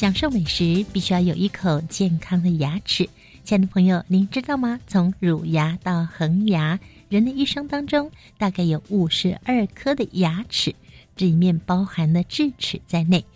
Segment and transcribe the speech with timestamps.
[0.00, 3.06] 享受美食，必须要有一口健康的牙齿。
[3.44, 4.80] 亲爱的朋友，您知道吗？
[4.86, 10.74] 从乳牙到恒牙，人的一生当中大概有五十二颗的牙齿，
[11.16, 13.26] 这里面包含了智齿在内。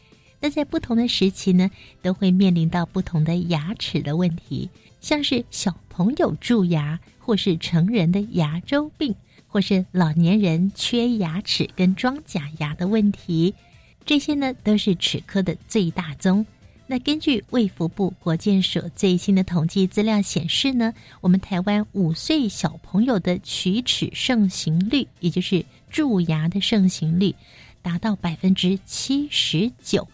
[0.41, 4.71] 那在不同的时期呢，都会面临到不同的牙齿的问题，
[5.03, 9.15] 像是小朋友蛀牙，或是成人的牙周病，
[9.49, 13.55] 或是老年人缺牙齿跟装假牙的问题。
[14.07, 16.47] 这些呢，都是齿科的最大宗。
[16.87, 27.35] 那根据卫福部国健署最新的统计资料显示呢，我们台湾五岁小朋友的龋齿盛行率，也就是蛀牙的盛行率，
[27.81, 30.07] 达到百分之七十九，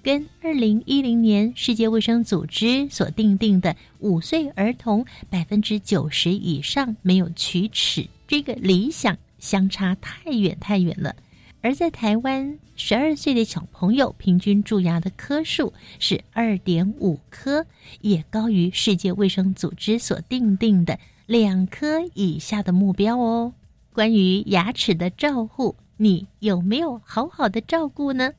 [0.00, 11.16] 跟二零一零年世界卫生组织所定定的五岁儿童百分之九十以上没有龋齿这个理想相差太远太远了。
[11.62, 17.66] 而在台湾，十二岁的小朋友平均蛀牙的颗数是二点五颗，
[18.00, 23.54] 也高于世界卫生组织所定定的两颗以下的目标哦。
[23.92, 28.32] 关于牙齿的照护，你有没有好好的照顾呢？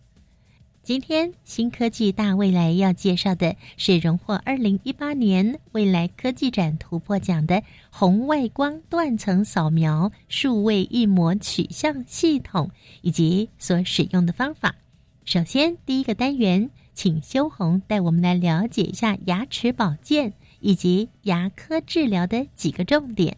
[0.83, 14.75] 今天新科技大未来要介绍的是荣获二零一八年未来科技展突破奖的红外光断层扫描数位一模取向系统以及所使用的方法。
[15.23, 23.37] 首先，第一个单元，请修红带我们来了解一下牙齿保健以及牙科治疗的几个重点。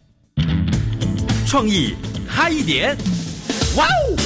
[1.46, 1.94] 创意
[2.26, 2.96] 嗨一点，
[3.76, 4.16] 哇哦！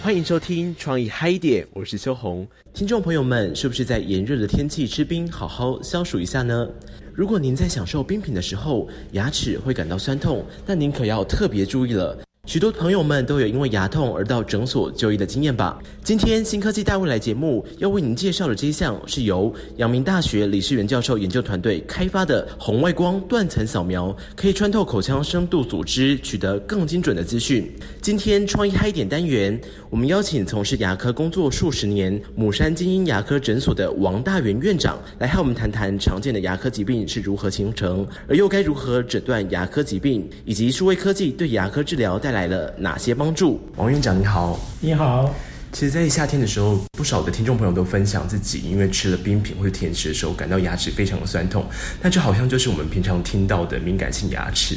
[0.00, 2.46] 欢迎收听《创意嗨点》，我是秋红。
[2.72, 6.68] 听众朋友们，是不是在炎热的天气吃冰，好好消暑一下呢？
[7.12, 12.16] 如果您在享受冰品的时候，牙齿会感到酸痛，那您可要特别注意了。
[12.46, 15.78] 许多朋友们都有因为牙痛而到诊所就医的经验吧？
[16.02, 27.70] 今天新科技大未来节目要为您介绍的这一项是由阳明大学李世元教授研究团队开发的红外光断层扫描，可以穿透口腔深度组织，取得更精准的资讯。
[28.00, 29.60] 今天创意嗨点单元，
[29.90, 42.48] 我们邀请从事牙科工作数十年母山精英牙科诊所的王大元院长来和我们谈谈常见的牙科疾病是如何形成，而又该如何诊断牙科疾病，以及数位科技对牙科治疗带来。
[42.48, 43.60] 了哪些帮助？
[43.76, 45.34] 王院长你好，你好。
[45.70, 51.66] 其实，在夏天的时候，不少的听众朋友都分享自己因为吃了冰品或者甜食的时候，感到牙齿非常的酸痛。
[52.00, 54.76] 那就好像就是我们平常听到的敏感性牙齿。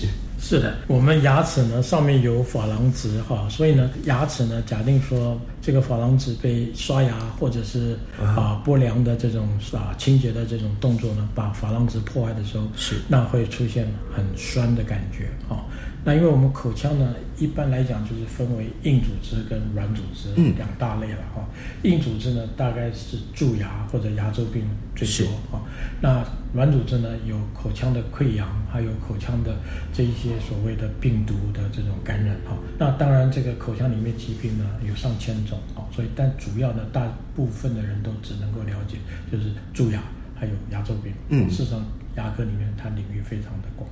[0.52, 12.98] 是的，我们牙齿呢上面有珐琅质哈，所以呢牙齿呢假定说这个珐琅质被刷牙或者是啊不良的这种啊清洁的这种动作呢，把珐琅质破坏的时候，是。
[13.08, 15.64] 那会出现很酸的感觉啊。
[16.04, 21.46] 那因为我们口腔呢，一般来讲就是分为硬组织跟软组织两大类了哈。
[21.84, 24.64] 硬组织呢，大概是蛀牙或者牙周病
[24.96, 25.62] 最多啊。
[26.02, 29.56] 那软组织呢，有口腔的溃疡，还有口腔的
[29.94, 32.58] 这一些所谓的病毒的这种感染啊。
[32.80, 38.98] 那当然，这个口腔里面疾病呢有上千种啊，所以但主要呢，大部分的人都只能够了解
[39.32, 40.02] 就是蛀牙
[40.36, 41.14] 还有牙周病。
[41.30, 41.80] 嗯，事实上，
[42.16, 43.88] 牙科里面它领域非常的广。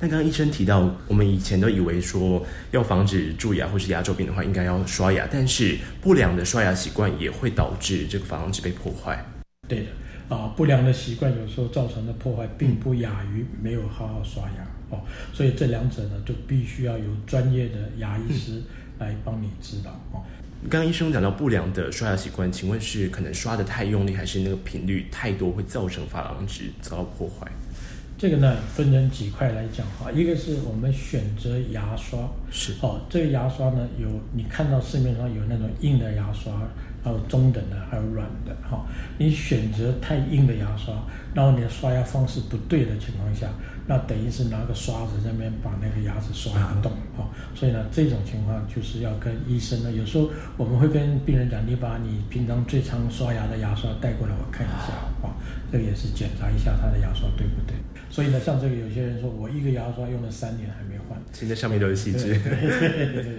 [0.00, 9.24] 那刚刚医生提到，我们以前都以为说要防止蛀牙或是牙周病的话，应该要刷牙，但是不良的刷牙习惯也会导致这个珐琅质被破坏。
[9.68, 15.00] 对的，啊，不良的习惯有时候造成的破坏，并不亚于没有好好刷牙哦。
[15.32, 18.60] 所以这两者呢，就必须要有专业的牙医师
[18.98, 20.20] 来帮你指导哦。
[20.68, 27.46] 刚刚医生讲到不良的刷牙习惯，请问是可能刷的太用力，还是那个频率太多，会造成珐琅质遭到破坏？
[28.24, 30.10] 这个呢，分成几块来讲哈。
[30.10, 32.18] 一个是我们选择牙刷，
[32.50, 36.50] 是哦，这个牙刷呢，有你看到市面上有那种硬的牙刷，
[37.02, 38.86] 还有中等的，还有软的哈。
[39.18, 40.94] 你选择太硬的牙刷，
[41.34, 43.46] 然后你的刷牙方式不对的情况下，
[43.86, 47.28] 那等于是拿个刷子在那边把那个牙齿刷不动啊。
[47.54, 55.36] 所以呢，这种情况就是要跟医生呢，有时候我们会跟病人讲，你把你平常最常刷牙的牙刷带过来，我看一下啊，
[55.70, 57.76] 这个也是检查一下他的牙刷对不对。
[58.14, 62.28] 所以呢，像这个有些人说我一个牙刷用了三年还没换，现在上面都是细对致。
[62.38, 63.36] 对对对。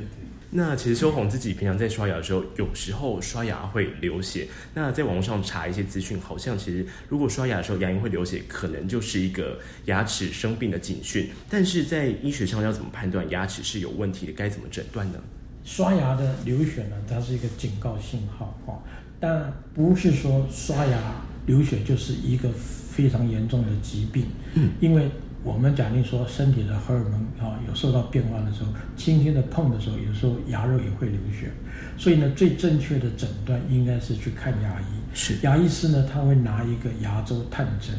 [0.52, 4.48] 那其实修红自己平常在刷牙的时候，有时候刷牙会流血。
[4.74, 11.30] 那在网络上查一些资讯，好像其实如果刷牙的时候牙龈会流血，可能就是一个牙齿生病的警讯。
[11.50, 14.34] 但是在医学上要怎么判断牙齿是有问题的？
[14.34, 15.20] 该怎么诊断呢？
[15.64, 18.84] 刷牙的流血呢，它是一个警告信号哈，
[19.22, 21.00] 但不是说刷牙
[21.46, 22.50] 流血就是一个
[22.96, 24.24] 非常严重的疾病。
[24.54, 25.10] 嗯，因为
[25.44, 31.52] 我们假定说身体的荷尔蒙啊有受到变化的时候，轻轻的碰的时候，有时候牙肉也会流血。
[31.98, 34.86] 所以呢，最正确的诊断应该是去看牙医。
[35.14, 37.94] 是牙医师呢，他会拿一个牙周探针，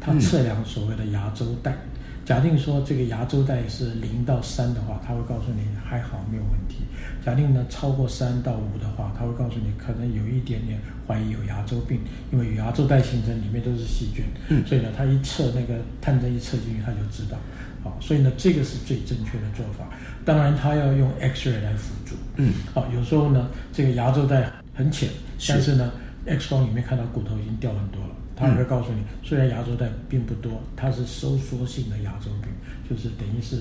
[0.00, 1.76] 他测量所谓的牙周带。
[2.24, 6.84] 假定说这个牙周带是零到三的话，他会告诉你还好没有问题。
[7.24, 11.98] 假定呢超过三到五的话，他会告诉你可能有一点点怀疑有牙周病，
[12.30, 17.38] 因为牙周袋形成里面都是细菌，嗯所以呢他一测那个探针一测进去他就知道，
[17.82, 19.88] 好，所以呢这个是最正确的做法。
[20.26, 25.08] 当然他要用 X-ray 来辅助，嗯，好，有时候呢这个牙周袋很浅，
[25.38, 25.90] 是但是呢
[26.26, 28.10] X 光里面看到骨头已经掉很多了。
[28.36, 32.52] 他也会告诉你，虽然牙周袋并不多，它是收缩性的牙周病，
[32.88, 33.56] 就是等于是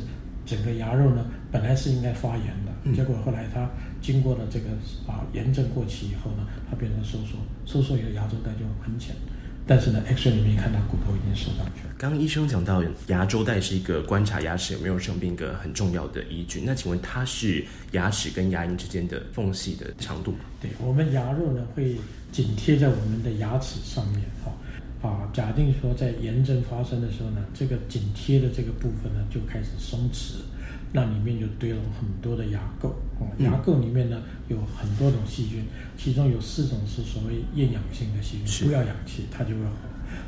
[0.46, 3.68] 整个牙肉呢本来是应该发炎的，嗯结果后来它
[4.08, 4.70] 经过了这个
[5.06, 9.14] 啊炎症过期以后呢，它变成收缩，收缩以后牙周带就很浅，
[9.68, 11.94] 但是呢 X 光里面看到骨头已经收上去了。
[11.98, 16.62] 刚刚医生讲到，牙周带是一个观察牙齿有没有生病一个很重要的依据。
[16.66, 20.40] 那请问它是牙齿跟牙龈之间的缝隙的长度吗？
[20.62, 21.98] 对我们牙肉呢会
[22.32, 30.36] 紧贴在我们的牙齿上面，哈、啊，假定说在炎症发生的时候呢，这个紧贴的这个部分呢就开始松弛，
[30.94, 32.90] 那里面就堆了很多的牙垢，
[33.20, 35.64] 啊，嗯牙垢里面呢有很多种细菌，
[35.98, 39.72] 其中有四种是所谓厌氧性的细菌，不要氧气它就会好。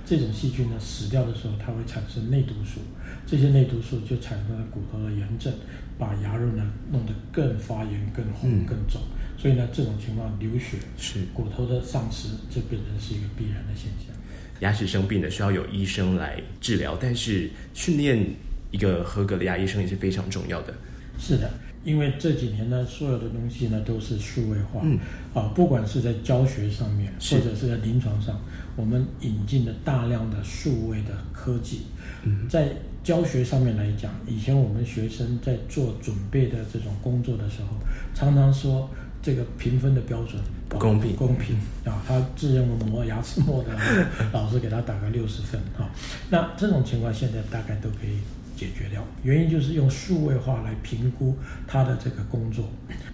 [0.06, 2.82] 这种细菌呢死掉的时候，它会产生内毒素，
[3.26, 5.54] 这些内毒素就产生了骨头的炎症，
[5.98, 9.02] 把牙肉呢弄得更发炎、更红嗯、更肿。
[9.38, 14.14] 所以呢，这种情况流血是骨头的丧失，这变成是一个必然的现象。
[14.60, 18.22] 牙齿生病的需要有医生来治疗，但是训练
[18.72, 20.74] 一个合格的牙医生也是非常重要的。
[21.18, 21.52] 是的，
[21.84, 24.98] 因为这几年呢，所有的东西呢都是数位化，嗯，
[25.34, 28.40] 啊，不管是在教学上面，或者是在临床上，
[28.76, 31.82] 我们引进了大量的数位的科技。
[32.24, 32.70] 嗯，在
[33.04, 37.78] 教学上面来讲，以前我们学生在做准备的这种工作的时候，
[38.14, 38.90] 常常说
[39.22, 42.02] 这个评分的标准不公平不公平啊！
[42.08, 43.70] 他自认为磨牙齿磨的，
[44.32, 45.90] 老师给他打个六十分啊。
[46.30, 48.20] 那这种情况现在大概都可以
[48.60, 51.34] 解决掉，原因就是用数位化来评估
[51.66, 52.66] 他的这个工作。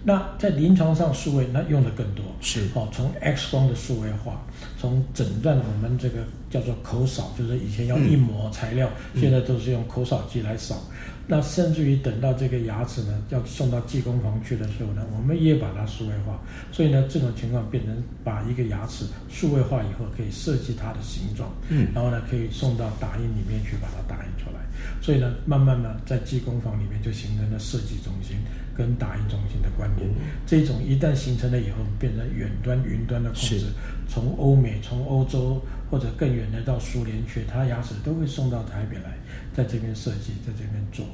[0.02, 4.42] 那在临床上，数位那用的更多，是哦，从 X 光的数位化，
[4.76, 10.82] 从诊断我们这个叫做口扫，就是以前要一抹材料，现在都是用口扫机来扫。
[11.28, 16.40] 那甚至于等到这个牙齿呢要送到技工房去的时候呢，我们也把它数位化。
[16.70, 24.65] 所以呢，这种情况变成把一个牙齿数位化以后，可以设计它的形状，嗯然后呢可以送到打印里面去把它打印出来。
[25.06, 28.38] 所以呢，慢慢呢在技工房里面就形成了设计中心
[28.76, 30.10] 跟打印中心的关联。
[30.44, 33.66] 这种一旦形成了以后，变成远端、云端的控制，
[34.08, 39.16] 从欧美、从欧洲或者更远的到苏联去，它牙齿都会送到台北来，
[39.54, 41.06] 在这边设计，在这边做。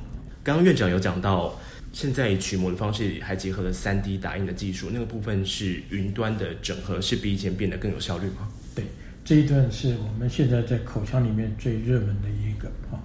[0.43, 1.55] 刚刚院长有讲到，
[1.93, 8.49] 现在取模的方式还结合了三 D 打印的技术，那个部分是云端的整合，是比以前变得更有效率吗？
[8.75, 8.87] 对，
[9.23, 12.97] 这一段是我们现在在口腔里面最热门的一个啊，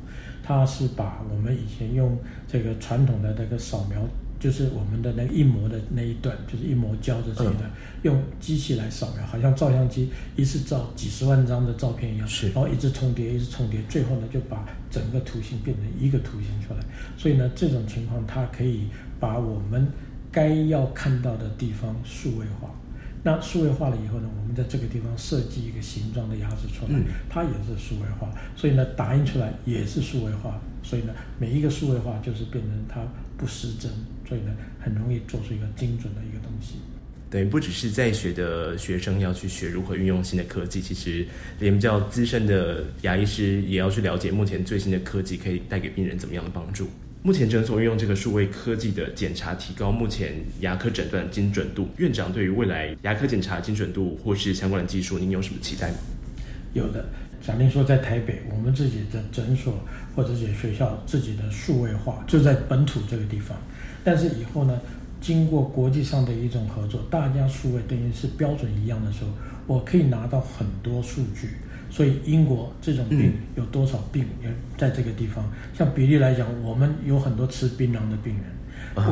[0.47, 3.99] 它是把我们以前用这个传统的那个扫描，
[4.39, 7.69] 就是我们的那个印模的那一段，就是印模胶的这一段，
[8.03, 16.79] 用机器来扫描，好像照相机一次照几十万张的照片一样，然后一直重叠，一直重叠，最后呢就把整个图形变成一个图形出来。
[17.17, 18.87] 所以呢，这种情况它可以
[19.19, 19.85] 把我们
[20.31, 22.73] 该要看到的地方数位化。
[23.27, 33.01] 那数位化了以后呢，我们在这个地方设计一个形状的牙齿出来，嗯它也是数位化，所以呢，打印出来也是数位化，所以呢，每一个数位化就是变成它
[33.37, 33.91] 不失真，
[34.25, 36.75] 所以呢，很容易做出一个精准的一个东西。
[37.29, 41.27] 等于不只是在学的学生要去学如何运用新的科技，其实
[41.59, 46.87] 连比较资深的牙医师也要去了解目前最新的科技可以带给病人怎么样的帮助。
[47.23, 51.89] 目前诊所运用这个数位科技的检查，提高目前牙科诊断精准度。
[51.97, 55.97] 院长对于未来牙科检查精准度或是相关的技术，您有什么期待吗？
[56.73, 57.05] 有的，
[57.41, 59.73] 假定说在台北，我们自己的诊所
[60.15, 63.57] 或者是学校自己的数位化，就在本土这个地方。
[64.03, 64.79] 但是以后呢，
[65.19, 69.31] 经过国际上的一种合作，大家数位等于是标准一样的时候，
[69.65, 71.49] 我可以拿到很多数据，
[71.89, 75.43] 所以英国这种病有多少病也在这个地方？
[75.73, 78.43] 像比例来讲，我们有很多吃槟榔的病人。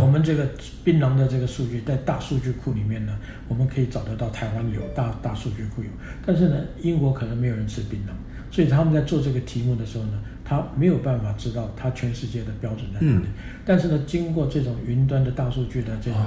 [0.02, 0.50] 我们这个
[0.84, 3.16] 槟榔的这个数据在大数据库里面呢，
[3.48, 5.90] 我们可以找得到台湾有大大数据库有，
[6.26, 8.10] 但是呢，英国可能没有人吃槟榔，
[8.54, 13.28] 所以他们在做这个题目的时候呢，他没有办法知道他全世界的标准在哪里。
[13.64, 16.20] 但是呢，经过这种云端的大数据的这种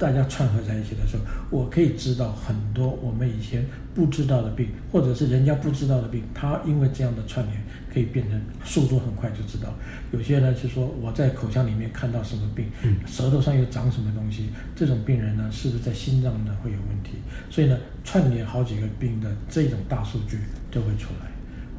[0.00, 3.64] 大家串合在一起的时候，我可以知道很多我们以前
[3.94, 7.60] 不知道的病，或者是人家不知道的病，他因为这样的串联。
[7.92, 9.74] 可以变成速度很快就知道，
[10.12, 12.66] 有些呢是说我在口腔里面看到什么病，
[13.04, 17.14] 舌头上又长什么东西，这种病人呢是不是在心脏呢会有问题？
[17.50, 20.38] 所以呢串联好几个病的这种大数据
[20.70, 21.29] 就会出来。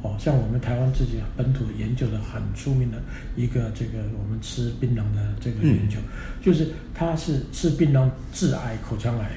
[0.02, 2.98] 哦，像我们台湾自己本土研究的很出名的
[3.36, 5.98] 一个这个我们吃槟榔的这个研究，
[6.42, 9.30] 就是它是吃槟榔致癌口腔癌，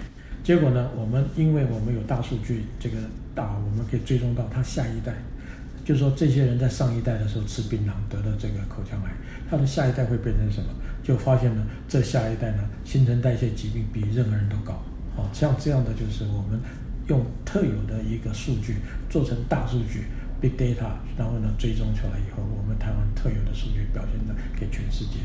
[0.43, 2.97] 结果呢我们因为我们有大数据这个
[3.33, 5.13] 大，我们可以追踪到他下一代。
[5.85, 9.11] 就是说，这些人在上一代的时候吃槟榔得了这个口腔癌，
[9.47, 10.69] 他的下一代会变成什么？
[11.03, 14.73] 就发现呢，这下一代呢，新陈代谢疾病比任何人都高。
[15.15, 16.59] 哦，像这样的就是我们
[17.07, 18.77] 用特有的一个数据
[19.11, 20.05] 做成大数据
[20.45, 25.17] （big data），然后呢追踪出来以后，我们台湾特有的数据表现的给全世界。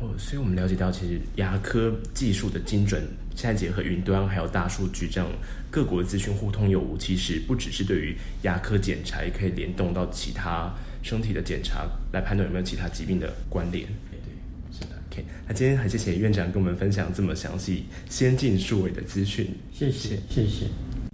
[0.00, 3.02] 哦，所以我们了解到，其实牙科技术的精准，
[3.36, 5.30] 现在结合云端还有大数据这样。
[5.70, 13.86] 各国资讯互通有无，其实不只是对于牙科检查，也可以联动到其他身体的检查，来判断有没有其他疾病的关联。
[14.10, 14.96] 对对，是的。
[15.10, 19.54] OK，那今天很谢谢院长跟我们分享这么详细、先进数位的资讯。
[19.72, 20.66] 谢谢，谢谢。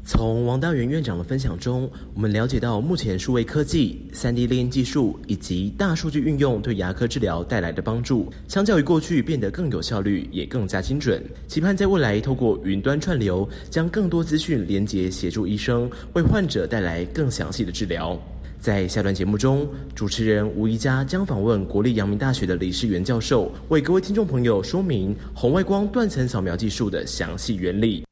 [0.09, 11.23] 从王大元院长的分享中，我们了解到目前数位科技、三 D 列印技术以及大数据运用对牙科治疗带来的帮助，相较于过去变得更有效率，也更加精准。
[11.47, 18.19] 期盼在未来透过云端串流，将更多资讯连接，协助医生为患者带来更详细的治疗。
[18.59, 28.03] 在下段节目中，主持人吴怡佳将访问国立阳明大学的李世元教授，为各位听众朋友说明红外光断层扫描技术的详细原理。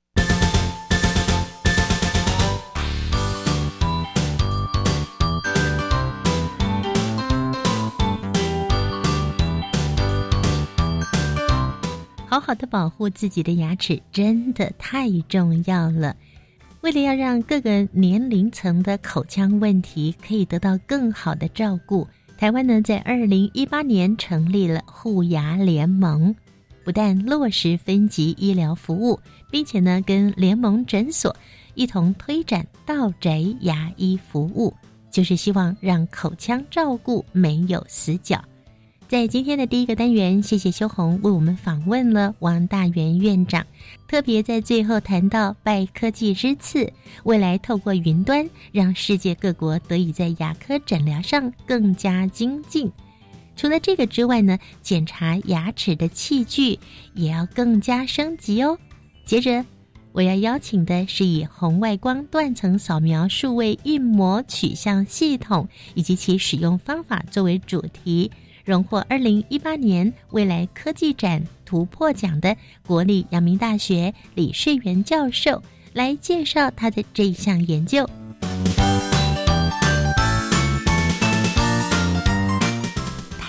[12.36, 16.14] 好好的保护自己的牙齿真的太重要了。
[16.82, 26.36] 为了要让各个年龄层的口腔问题可以得到更好的照顾，台湾呢在二零一八年成立了护牙联盟，
[26.84, 29.18] 不但落实分级医疗服务，
[29.50, 31.34] 并且呢跟联盟诊所
[31.74, 34.74] 一同推展到宅牙医服务，
[35.10, 38.38] 就是希望让口腔照顾没有死角。
[39.08, 43.64] 在今天的第一个单元，谢谢修红为我们访问了王大元院长，
[44.08, 52.90] 特别在最后谈到拜科技之赐，未来透过云端，让世界各国得以在牙科诊疗上更加精进。
[53.54, 56.76] 除了这个之外呢，检查牙齿的器具
[57.14, 58.76] 也要更加升级哦。
[59.24, 59.64] 接着
[60.10, 68.32] 我要邀请的是以红外光断层扫描数位印模取向系统以及其使用方法作为主题。
[68.66, 78.04] 荣获二零一八年未来科技展突破奖的国立阳明大学李世元教授来介绍他的这一项研究。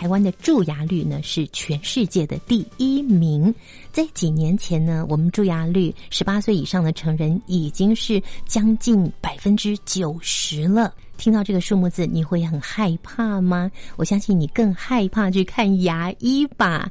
[0.08, 3.54] 台湾的蛀牙率呢是全世界的第一名，
[3.92, 10.94] 在几年前呢，我们蛀牙率十八岁以上的成人已经是将近百分之九十了。
[11.18, 13.70] 听到这个数目字，你会很害怕吗？
[13.98, 16.90] 我相信你更害怕去看牙医吧。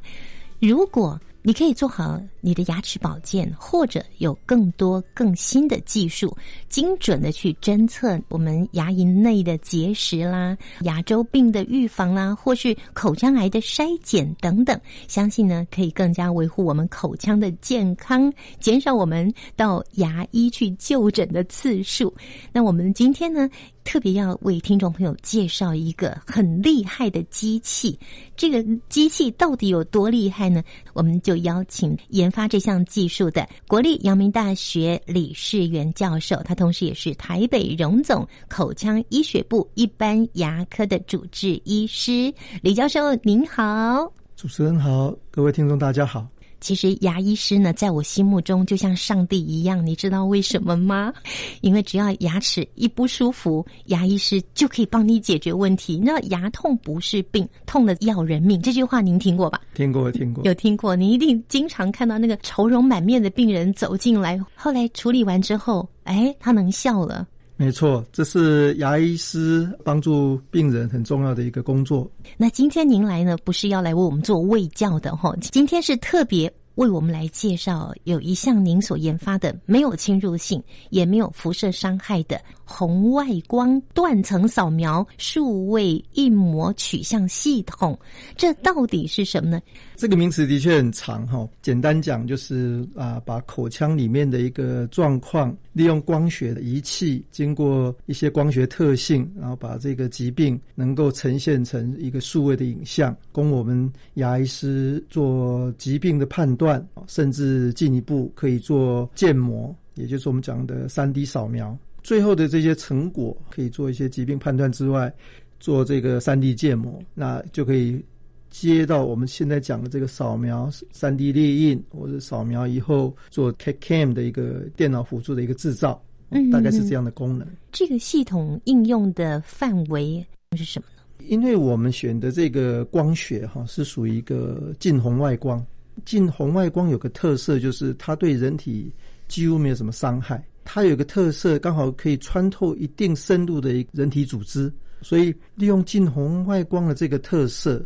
[0.59, 6.35] 如果你可以做好你的牙齿保健，或者有更多更新的技术，
[6.67, 14.77] 精准的去侦测我们牙龈内的结石啦、牙周病的预防啦，或是口腔癌的筛检等等，
[15.07, 22.13] 相信呢可以更加维护我们口腔的健康，减少我们到牙医去就诊的次数。
[22.51, 23.49] 那我们今天呢？
[23.87, 27.97] 特别要为听众朋友介绍一个很厉害的机器，
[28.35, 30.61] 这个机器到底有多厉害呢？
[30.91, 42.33] 我们就邀请研发这项技术的国立阳明大学李世元教授，他同时也是台北荣总口腔医学部一般牙科的主治医师。
[42.61, 46.27] 李教授您好，主持人好，各位听众大家好。
[46.59, 51.13] 其实牙医师呢，在我心目中就像上帝一样，你知道为什么吗？
[51.61, 55.99] 因为只要牙齿一不舒服，牙医师就可以帮你解决问题。
[56.03, 59.61] 那牙痛不是病，痛的要人命，这句话您听过吧？
[59.73, 60.95] 听过，听过，有听过。
[60.95, 67.27] 你一定经常看到那个愁容满面的病人走进来，后来处理完之后，哎，他能笑了。
[67.57, 72.09] 没错，这是牙医师帮助病人很重要的一个工作。
[72.37, 76.51] 那今天您来呢，不是要来为我们做胃教的哈，今天是特别。
[76.75, 87.97] 为我们来介绍有一项您所研发的没有侵入性也没有辐射伤害的红外光断层扫描数位印模取向系统，
[88.35, 89.61] 这到底是什么呢？
[89.95, 106.85] 这个名词的确很长哈，简单讲就是啊，把口腔里面的一个状况，利用光学的仪器，经过一些光学特性，然后把这个疾病能够呈现成一个数位的影像，供我们牙医师做疾病的判断。
[107.07, 111.77] 甚至进一步可以做建模，也就是我们讲的三 D 扫描。
[112.07, 115.13] 最后的这些成果可以做一些疾病判断之外，
[115.59, 118.01] 做这个三 D 建模，那就可以
[118.49, 127.45] 接到我们现在讲的这个扫描三 D 列印，或者扫描以后做 CAD/CAM 的一个电脑辅助的一个制造，嗯大概是这样的功能。
[127.73, 131.03] 这个系统应用的范围是什么呢？
[131.27, 135.61] 因为我们选的这个光学哈是属于一个近红外光。
[136.05, 138.93] 近红外光有个特色，就是它对人体
[139.27, 140.41] 几乎没有什么伤害。
[140.69, 144.69] 它有个特色，刚好可以穿透一定深度的人体组织。
[145.01, 147.81] 所以利用近红外光的这个特色，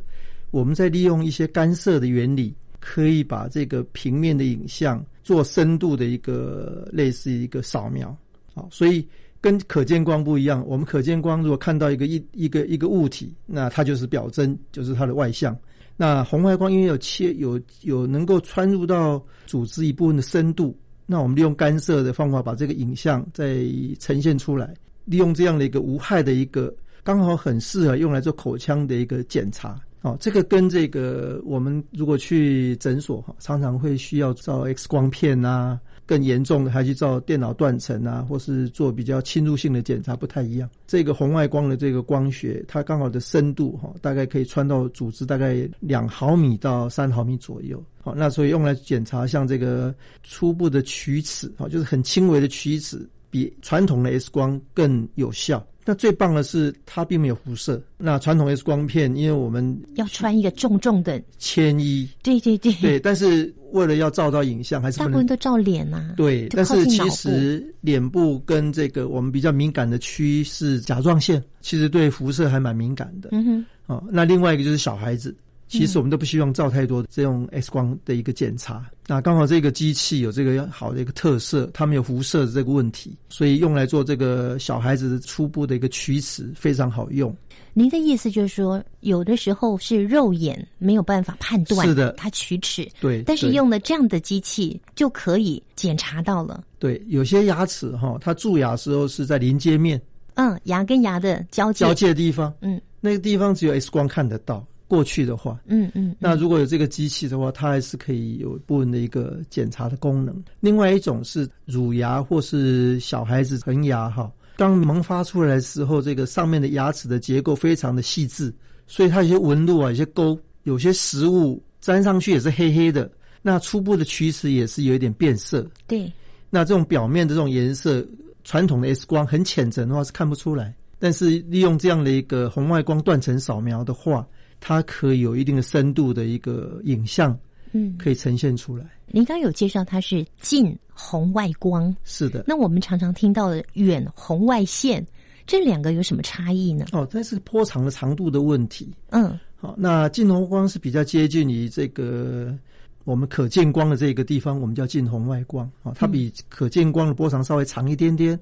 [0.50, 8.18] 我们在利用一些干涉的原理，可以把这个平面的影像做深度的一个类似一个扫描。
[8.56, 9.08] 好，所以
[9.40, 10.66] 跟可见光不一样。
[10.66, 15.56] 我们可见光如果看到一个一一个一个物体，那它就是表征，就是它的外向。
[15.98, 23.65] 那红外光因为有切有有能够穿入到组织一部分的深度，那我们利用干涉的方法把这个影像再
[24.00, 24.74] 呈现出来，
[25.05, 29.79] 利用这样的一个无害的一个，刚好很适合用来做口腔的一个检查。
[30.01, 35.79] 哦，这个跟这个我们如果去诊所哈，常常会需要照 X 光片啊。
[36.12, 40.70] 更严重的还去照电脑断层啊，或是做比较侵入性的检查不太一样。
[40.86, 47.81] 这个红外光的这个光学，它刚好的深度哈，大概可以穿到组织大概两毫米到三毫米左右。
[48.03, 55.66] 好，那所以用来检查像这个初步的龋齿，好，就是很轻微的龋齿，比传统的 X 光更有效。
[55.85, 57.81] 那最棒的是，它并没有辐射。
[57.98, 63.00] 那传统 X 光片，因为我们要穿一个重重的铅衣，对对对，对。
[63.00, 66.13] 但是为了要照到影像，还是大部分都照脸呐。
[66.17, 73.29] 对，但是其实脸部跟这个我们比较敏感的区是甲状腺，其实对辐射还蛮敏感的。
[73.31, 73.65] 嗯哼。
[73.87, 75.35] 哦，那另外一个就是小孩子。
[75.72, 78.86] 其实我们都不希望照太多这种 X 光的一个检查。
[79.07, 87.34] 那刚好这个机器有这个好的一个特色，它没有辐射的这个问题，所以用来做这个小孩子的初步的一个龋齿非常好用。
[87.74, 96.62] 您的意思就是说，有的时候是肉眼没有办法判断，是的，它龋齿，对，但是用了这样的机器就可以检查到了。
[96.79, 100.01] 对，有些牙齿哈，它蛀牙时候是在临接面，
[100.34, 104.66] 嗯，牙跟牙的交界交界的地方，嗯，那个地方只有 X 光看得到。
[104.92, 110.36] 过去的话，嗯嗯，那如果有这个机器的话，它还是可以有部分的一个检查的功能。
[110.60, 118.54] 另外一种是乳牙或是小孩子恒牙哈，刚萌发出来的时候，这个上面的牙齿的结构非常的细致，
[118.86, 123.10] 所以它有些纹路啊，有些沟，有些食物粘上去也是黑黑的。
[123.42, 125.66] 那初步的龋齿也是有一点变色。
[125.88, 126.12] 对，
[126.50, 128.06] 那这种表面的这种颜色，
[128.44, 134.27] 传统的 X 光很浅层的话是看不出来，但是利用这样的一个红外光断层扫描的话。
[134.62, 137.38] 它可以有一定的深度的一个影像，
[137.74, 138.86] 嗯，可以呈现出来。
[139.08, 142.46] 您刚有介绍它是近红外光，是的。
[142.48, 145.06] 那我们常常听到的远红外线，
[145.46, 146.86] 这两个有什么差异呢？
[146.94, 148.90] 哦，这是波长的长度的问题。
[149.10, 152.56] 嗯，好，那近红光是比较接近于这个
[153.04, 158.40] 我们可见光的这个地方，我们叫近红外光啊，它比可见光的波长稍微长一点点，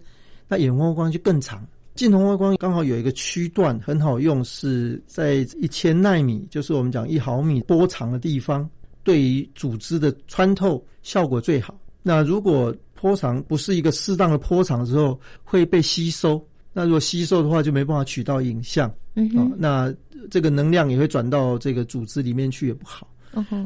[0.49, 1.65] 那远红外光就更长。
[1.99, 8.65] 近红外光刚好有一个区段很好用，是在一千纳米，就是我们讲一毫米波长的地方，
[9.03, 11.77] 对于组织的穿透效果最好。
[12.01, 16.41] 那如果波长不是一个适当的波长之后，会被吸收。
[16.71, 18.89] 那如果吸收的话，就没办法取到影像。
[19.15, 19.93] 嗯啊，那
[20.31, 23.09] 这个能量也会转到这个组织里面去，也不好。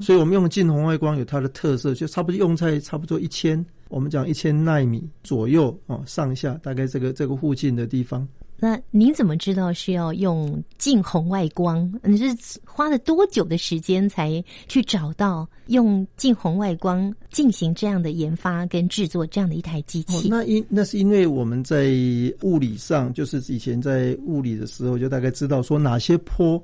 [0.02, 8.28] 所以我们用近红外光有它的特色，就差不多用在差不多一千，我们讲一千纳米左右哦，上下大概这个这个附近的地方。
[8.58, 11.92] 那您怎么知道是要用近红外光？
[12.02, 12.26] 你是
[12.66, 20.28] 花了多久的时间才去找到用近红外光进行这样的研发跟制作这样的一台机器？
[20.30, 21.94] 那因那是因为我们在
[22.42, 26.62] 物理上，就是以前在物理的时候就大概知道说哪些波。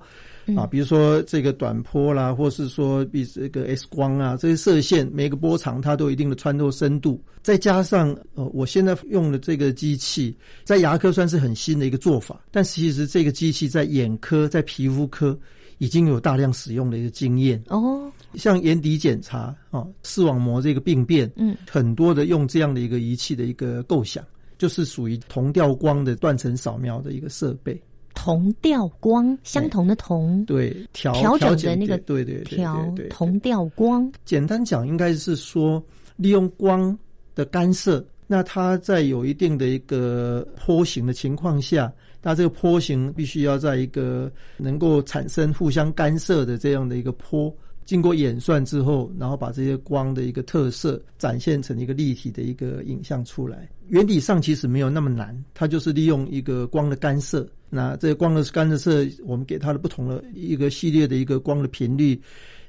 [0.57, 15.37] 啊，比如说这个短波啦，或是说比这个 X 光啊，这些射线每个波长它都有一定的穿透深度，再加上呃，我现在用的这个机器在牙科算是很新的一个做法，但其实这个机器在眼科、在皮肤科
[15.77, 18.11] 已经有大量使用的一个经验哦。
[18.35, 24.23] 像眼底检查啊，视网膜这个病变，嗯，很多的用这样的一个仪器的一个构想，
[24.57, 27.81] 就是属于同调光的断层扫描的一个设备。
[28.21, 34.11] 同调光，相同的同，对调调整的那个对对调同调光。
[34.25, 35.81] 简单讲，应该是说
[36.17, 36.97] 利用光
[37.33, 41.89] 的干涉，那它在有一定的一个坡形的情况下，
[42.21, 47.55] 那这个坡形必须要在一个能够产生互相干涉的这样的一个波。
[47.89, 53.67] 经过演算之后，然后把这些光的一个特色展现成一个立体的一个影像出来。
[53.87, 57.49] 原理上其实没有那么难，它就是利用一个光的干涉。
[57.67, 62.21] 那这个光的干涉，我们给它的不同的一个系列的一个光的频率，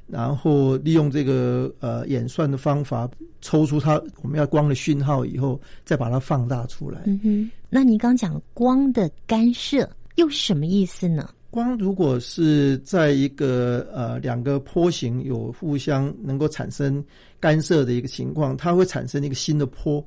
[0.06, 3.06] 然后利用这个呃演算的方法
[3.42, 7.02] 抽出它我们要光的讯号以后，再把它放大出来。
[7.04, 11.28] 嗯哼，那你刚讲光的干涉又是什么意思呢？
[11.50, 17.04] 光如果是在一个呃两个波形有互相能够产生
[17.40, 20.04] 干涉的一个情况，它会产生一个新的波。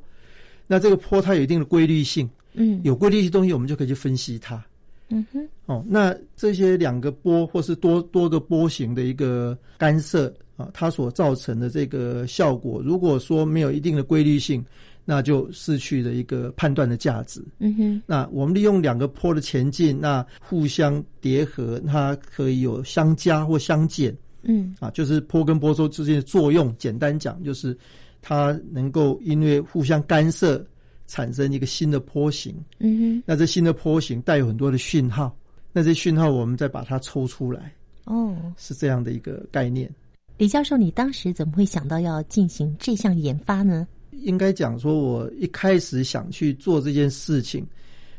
[0.67, 4.63] 那这个波它有一定的规律性，嗯，有规律性东西我们就可以去分析它，
[5.10, 14.63] 嗯哼，哦，那这些两个波或是多多个波形的一个干涉啊，它所造成的这个效果，如果说没有一定的规律性。
[15.05, 17.43] 那就失去了一个判断的价值。
[17.59, 24.15] 嗯哼，那我们利用两个坡的前进，那互相叠合，它可以有相加或相减。
[24.43, 26.75] 嗯，啊，就是坡跟坡周之间的作用。
[26.77, 27.77] 简单讲，就是
[28.21, 30.65] 它能够因为互相干涉，
[31.07, 32.55] 产生一个新的坡形。
[32.79, 35.33] 嗯哼，那这新的坡形带有很多的讯号，
[35.71, 37.73] 那这讯号我们再把它抽出来。
[38.05, 39.89] 哦，是这样的一个概念。
[40.37, 43.87] 李教授，你当时怎么会想到要进行这项研发呢？
[44.21, 47.65] 应该讲说，我一开始想去做这件事情，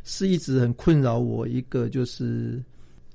[0.05, 1.47] 是一直很困扰我。
[1.47, 2.63] 一个就是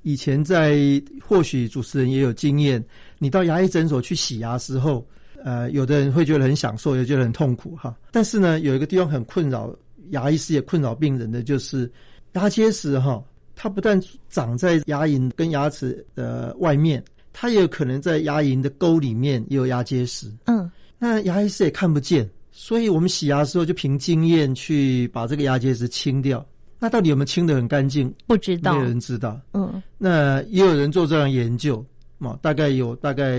[0.02, 0.78] 以前在
[1.22, 2.84] 或许主持人也有经验，
[3.18, 5.06] 你到牙医诊所去洗牙时候，
[5.44, 7.96] 呃，有的人会觉得很享受，也觉得很痛苦哈。
[8.10, 9.74] 但是呢，有一个地方很困扰
[10.10, 11.90] 牙医师也困扰病人的就是
[12.32, 13.22] 牙结石哈，
[13.54, 20.30] 它不但长在牙龈跟牙齿的外面，它也有可能在牙龈的沟里面也有牙结石。
[20.46, 22.28] 嗯，那牙医师也看不见。
[22.52, 26.44] 所以我们洗牙的时候就凭经验去把这个牙结石清掉。
[26.78, 28.12] 那到底有没有清的很干净？
[28.26, 29.38] 不知道，没有人知道。
[29.52, 31.84] 嗯，那也有人做这样研究，
[32.18, 33.38] 嘛，大概有大概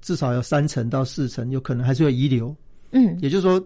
[0.00, 2.54] 至少有三成到四成，有可能还是会遗留。
[2.92, 3.60] 嗯，也就是说，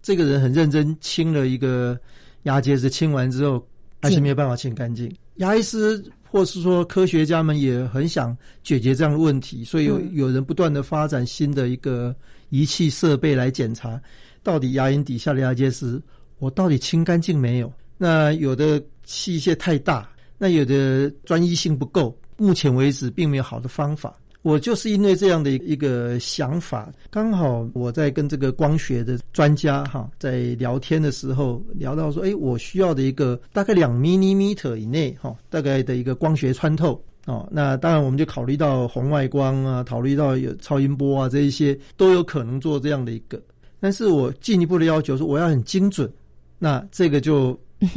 [0.00, 1.98] 这个人很认真清了一个
[2.44, 3.62] 牙结石，清完之后
[4.00, 5.14] 还是没有办法清干净。
[5.36, 12.16] 牙医师或是说科学家们也很想解决这样的问题，所以有有人不断的发展新的一个。
[12.48, 14.00] 仪器设备来检查，
[14.42, 16.00] 到底牙龈底下的牙结石
[16.38, 17.72] 我到底清干净没有？
[17.96, 20.08] 那有的器械太大，
[20.38, 24.16] 那有的专一性不够，目前为止并没有好的方法。
[24.42, 37.04] 我就是因为这样的一个想法，刚好我在跟这个光学的专家哈在聊天的时候聊到说，哎，我需要的一个大概两 m 米 m 以内哈，大概的一个光学穿透。
[37.28, 43.38] 哦，那当然我们就考虑到红外光啊，考虑到有超音波啊，这一些都有可能做这样的一个。
[43.78, 46.10] 但是我进一步的要求是，我要很精准，
[46.58, 47.52] 那这个就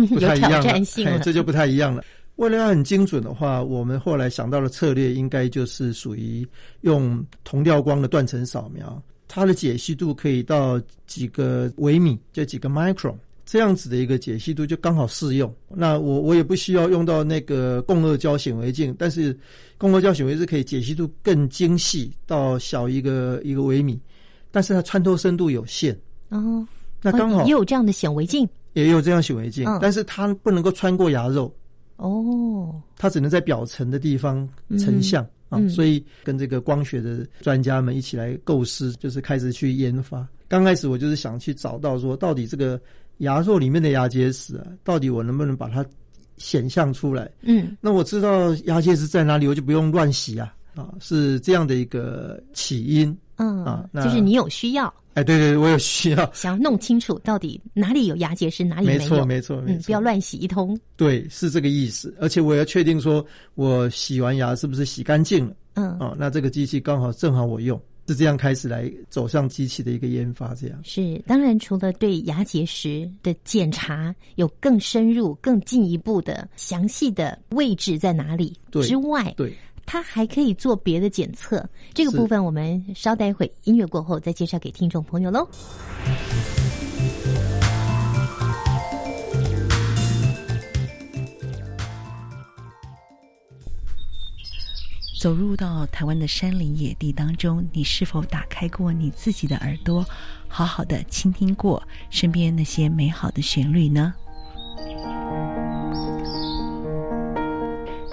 [0.09, 2.03] 不太一样了， 这就不太一样了。
[2.35, 6.45] 为了要很精准的话，我们后来想到的策略应该就是属于
[6.81, 13.15] 用同调光的断层扫描，它的解析度可以到几个微米，就几个 micron。
[13.45, 15.53] 这样子的一个解析度就刚好适用。
[15.67, 19.37] 那我我也不需要用到那个共轭胶显微镜，但是
[19.77, 23.99] 共轭胶显微镜可以解析度更精细到小一个一个微米，
[24.51, 25.97] 但是它穿透深度有限。
[26.29, 26.65] 哦，
[27.01, 31.53] 那刚好也有这样的显微镜，也有这样显微镜，但是它不能够穿过牙肉。
[31.97, 34.47] 哦，它只能在表层的地方
[34.79, 40.25] 成像啊，所以跟这个光学的专家们一起来构思，就是开始去研发。
[40.47, 42.79] 刚开始我就是想去找到说，到底这个。
[43.17, 45.85] 牙肉里面的牙结石啊，到底我能不能把它
[46.37, 47.29] 显像出来？
[47.41, 50.53] 嗯，那我知道牙结石在哪里，我就不用乱洗啊。
[50.75, 53.15] 啊，是这样的一个起因。
[53.35, 54.93] 嗯啊，就是你有需要。
[55.15, 58.99] 哎，对对，我有需要，想要弄清楚到底哪里有牙结石，哪里没有。
[58.99, 60.79] 没错，没错，嗯，不要乱洗一通。
[60.95, 62.15] 对，是这个意思。
[62.21, 65.53] 而且我要确定说，我洗完牙是不是洗干净了？
[65.73, 67.77] 嗯，哦，那这个机器刚好正好我用。
[68.07, 81.65] 是这样开始来走向机器的一个研发，这样是当然，除了对牙结石的检查有更深入、更进一步的详细的位置在哪里之外，对它还可以做别的检测。
[81.93, 85.47] 这个部分我们稍待会音乐过后再介绍给听众朋友喽。
[95.21, 100.03] 走入到台湾的山林野地当中，你是否打开过你自己的耳朵，
[100.47, 104.15] 好好的倾听过身边那些美好的旋律呢？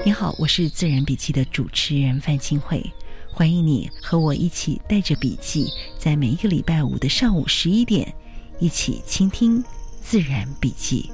[0.04, 2.84] 你好，我是自然笔记的主持人范清慧，
[3.32, 5.66] 欢迎你和我一起带着笔记，
[5.98, 8.14] 在每一个礼拜五的上午十一点，
[8.58, 9.64] 一起倾听
[10.02, 11.10] 自然笔记。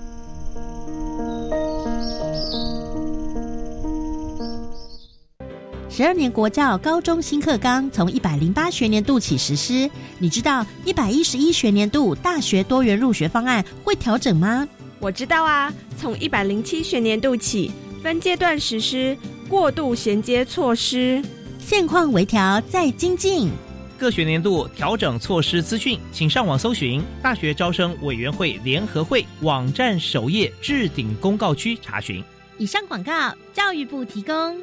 [5.97, 14.69] 十二年国教高中新课纲从一百零八学年度起实施，你知道一百一十一学年度大学多元入学方案会调整吗？
[14.99, 17.71] 我知道啊，从一百零七学年度起，
[18.03, 19.17] 分阶段实施
[19.49, 21.23] 过渡衔接措施。
[21.61, 23.49] 现况微调再精进。
[23.97, 32.21] 各学年度调整措施资讯，请上网搜寻大学招生委员会联合会网站首页置顶公告区查询。
[32.59, 34.61] 以上广告，教育部提供。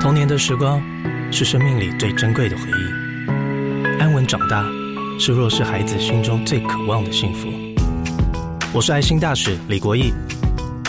[0.00, 0.80] 童年的时光
[1.32, 4.64] 是生命里最珍贵的回忆，安稳长大
[5.18, 7.48] 是弱势孩子心中最渴望的幸福。
[8.72, 10.12] 我是爱心大使李国义，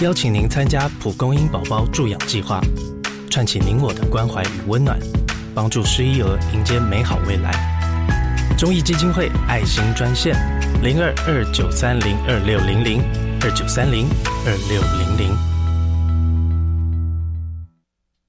[0.02, 2.62] 邀请您参加蒲公英宝宝助养计划，
[3.30, 5.00] 串起您我的关怀与温暖，
[5.56, 7.52] 帮助失依儿迎接美好未来。
[8.58, 10.36] 中义基金会爱心专线
[10.84, 13.02] 零二二九三零二六零零
[13.42, 14.08] 二九三零
[14.46, 15.57] 二六零零。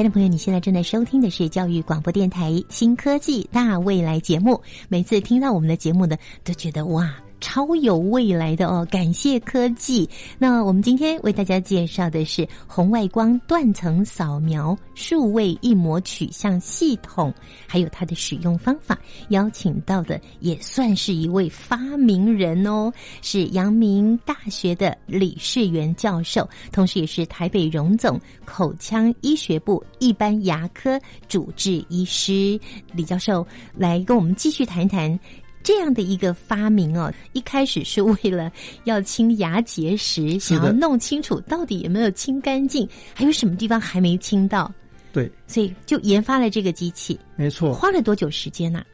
[0.00, 4.58] 亲爱的朋友，你现在正在收听的是教育广播电台新科技大未来节目。
[4.88, 7.14] 每次听到我们的节目呢，都觉得哇。
[7.40, 8.86] 超有未来的哦！
[8.90, 10.08] 感谢科技。
[10.38, 17.32] 那我们今天为大家介绍的是红外光断层扫描数位一模取像系统，
[17.66, 18.98] 还有它的使用方法。
[19.30, 32.60] 邀请到的也算是一位发明人哦，是阳明大学的李世元教授，同时也是台北荣总口腔医学部一般牙科主治医师
[32.92, 35.18] 李教授，来跟我们继续谈谈。
[35.62, 38.50] 这样的一个发明哦，一开始是为了
[38.84, 44.72] 要清牙结石，想要弄清楚到底有没有清干净，还有什么地方还没清到。
[45.12, 47.18] 对，所以就研发了这个机器。
[47.36, 48.86] 没错，花了多久时间呢、啊？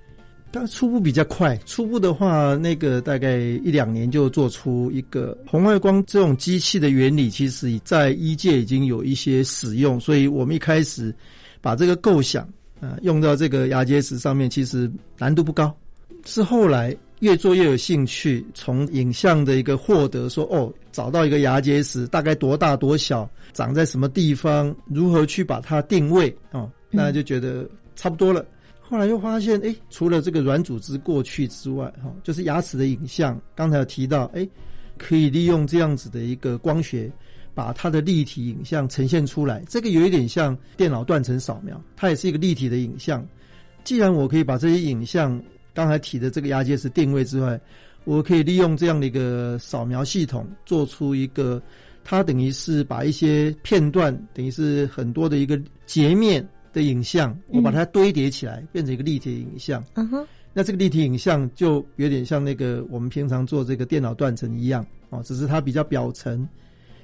[0.50, 11.14] 但初步比较快，初步的话，那个大概一两年就做出一个红外光这种机器的原理，其实在医界已经有一些使用，所以我们一开始
[11.61, 12.44] 把这个构想
[12.81, 15.76] 啊、呃、用到这个牙结石上面，其实难度不高。
[16.26, 28.44] 是后来越做越有兴趣，从影像的一个获得说，哦，找到一个牙结石大概多大多小，长在什么地方，如何去把它定位哦，那就觉得差不多了。
[28.80, 34.46] 后来又发现，哎，除了这个软组织过去之外，哈，就是牙齿的影像，刚才有提到，哎，
[34.98, 37.10] 可以利用这样子的一个光学，
[37.54, 39.62] 把它的立体影像呈现出来。
[39.68, 43.26] 这个有一点像电脑断层扫描，它也是一个立体的影像。
[43.82, 45.40] 既然我可以把这些影像，
[45.76, 47.60] 刚才提的这个牙结石定位之外，
[48.04, 51.62] 我可以利用这样的一个扫描系统，做出一个，
[52.02, 59.84] 它等于是把一些片段，等于是很多的一个截面的影像，我把它堆叠起来，变成一个立体影像。
[59.96, 66.48] 嗯哼，那这个立体影像就有点像那个我们平常做这个电脑断层一样哦，只是它比较表层，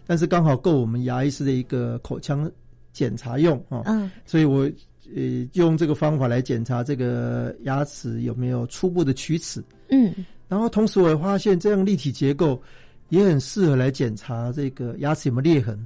[0.07, 2.51] 但是刚好够我们牙医师的一个口腔
[2.91, 3.83] 检查用哦。
[3.85, 4.67] 嗯，所以我。
[5.15, 9.63] 呃，用这个方法来检查这个牙齿有没有初步的龋齿。
[9.91, 10.15] 嗯，
[10.49, 12.61] 然后同时我也发现，这样立体结构
[13.09, 15.79] 也很适合来检查这个牙齿有没有裂痕。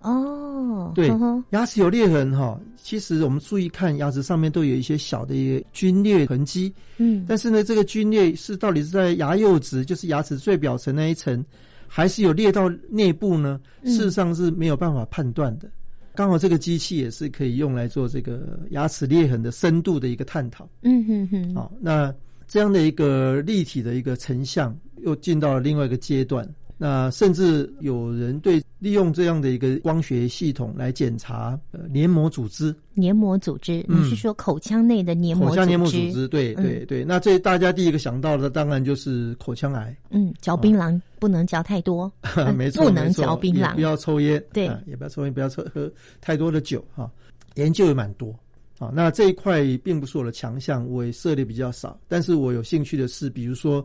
[0.00, 1.10] 哦，对，
[1.50, 6.70] 牙齿有裂痕哈，其实我们注意看牙齿上面都有一些小的一个皲裂痕迹。
[6.98, 11.42] 嗯，但是呢，这个皲裂是到底是在牙釉质，就是牙齿最表层那一层，
[11.88, 13.58] 还是有裂到内部呢？
[13.84, 15.70] 事实上是没有办法判断的。
[16.14, 20.68] 刚好这个机器也是可以用来做这个牙齿裂痕的深度的一个探讨。
[20.82, 22.14] 嗯哼哼，好、哦，那
[22.46, 26.48] 这样的一个立体的一个成像，又进到了另外一个阶段。
[26.76, 34.02] 那甚至有人对利用这样的一个光学系统来检查呃黏膜组织，黏膜组织，嗯。
[34.02, 36.64] 你是说口腔内的黏膜口腔黏膜织组织，对嗯。
[36.64, 36.84] 对。
[36.84, 37.04] 对。
[37.04, 47.10] 那这大家第一个想到的当然就是口腔癌，嗯，嚼槟榔不能嚼太多，呃 没错，不能嚼槟榔，也不要抽烟，对啊也不要抽烟，不要抽喝太多的酒哈、
[47.54, 48.30] 研究也蛮多
[48.78, 48.92] 啊。
[48.94, 51.98] 那这一块并不是我的强项，我也涉猎比较少。
[52.08, 53.82] 但是我有兴趣的是，比如说，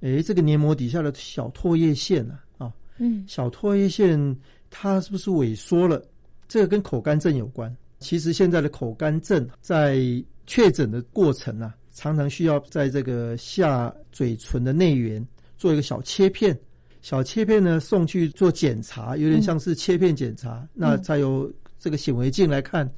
[0.00, 4.34] 诶，这个黏膜底下的小唾液腺啊，啊，嗯小唾液腺
[4.70, 6.02] 它是不是萎缩了？
[6.48, 7.76] 这个跟口干症有关。
[7.98, 9.98] 其实现在的口干症在
[10.46, 15.22] 确诊的过程啊，常常需要在这个下嘴唇的内缘
[15.62, 16.58] 做一个小切片，
[17.02, 21.48] 小切片呢送去做检查，有点像是切片检查，那再由
[21.78, 22.90] 这个显微镜来看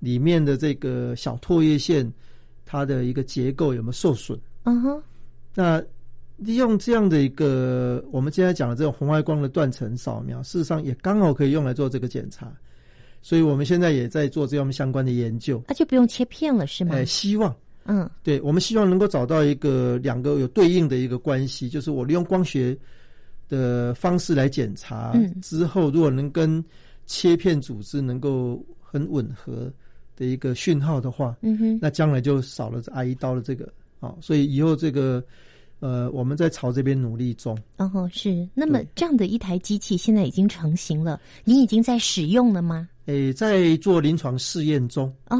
[0.00, 2.12] 里面的这个小唾液腺
[2.66, 4.36] 它的一个结构有没有受损。
[4.64, 5.00] 嗯哼，
[5.54, 5.80] 那
[6.38, 12.52] 利用这样的一个我们今天讲的这种红外光的断层扫描，事实上也刚好可以用来做这个检查，
[13.22, 15.62] 所以我们现在也在做这样相关的研究。
[15.68, 16.96] 那就不用切片了是吗？
[16.96, 17.54] 哎，希望
[17.88, 22.76] 嗯对我们希望能够找到一个两个有对应的一个关系，就是我利用光学
[23.48, 26.64] 的方式来检查，嗯之后如果能跟
[27.06, 29.72] 切片组织能够很吻合
[30.14, 35.20] 的一个讯号的话，嗯哼，那将来就少了这挨一刀的这个啊、所以以后这个
[35.80, 37.56] 呃，我们在朝这边努力中。
[37.78, 38.48] 哦吼是。
[38.54, 42.88] 那么这样的一台机器现在已经成型了，你已经在使用了吗？
[43.08, 45.38] 诶，在做临床试验中，哦，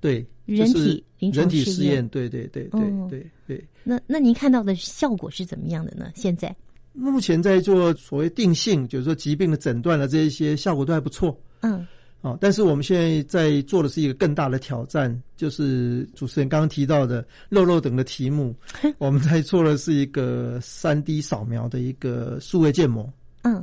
[0.00, 3.62] 对，人就是体临床人体试验对对对对哦对对。
[3.84, 6.10] 那那您看到的效果是怎么样的呢？
[6.14, 6.56] 现在，
[6.94, 11.86] 目前在做所谓定性，就是说疾病的诊断的这一些效果都还不错嗯
[12.22, 12.38] 哦。
[12.40, 18.56] 但是我们现在在做的是一个更大的挑战，就是主持人刚刚提到的肉肉等的题目，
[18.96, 23.12] 我们在做的是一个三 D 扫描的一个数位建模。
[23.42, 23.62] 嗯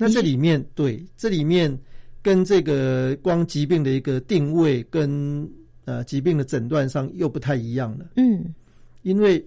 [0.00, 1.76] 那这里面对这里面
[2.22, 5.48] 跟这个光疾病的一个定位跟
[5.84, 8.54] 呃疾病的诊断上又不太一样了，嗯
[9.02, 9.42] 因为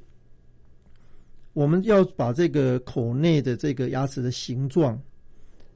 [1.54, 5.00] 我们要把这个口内的这个牙齿的形状，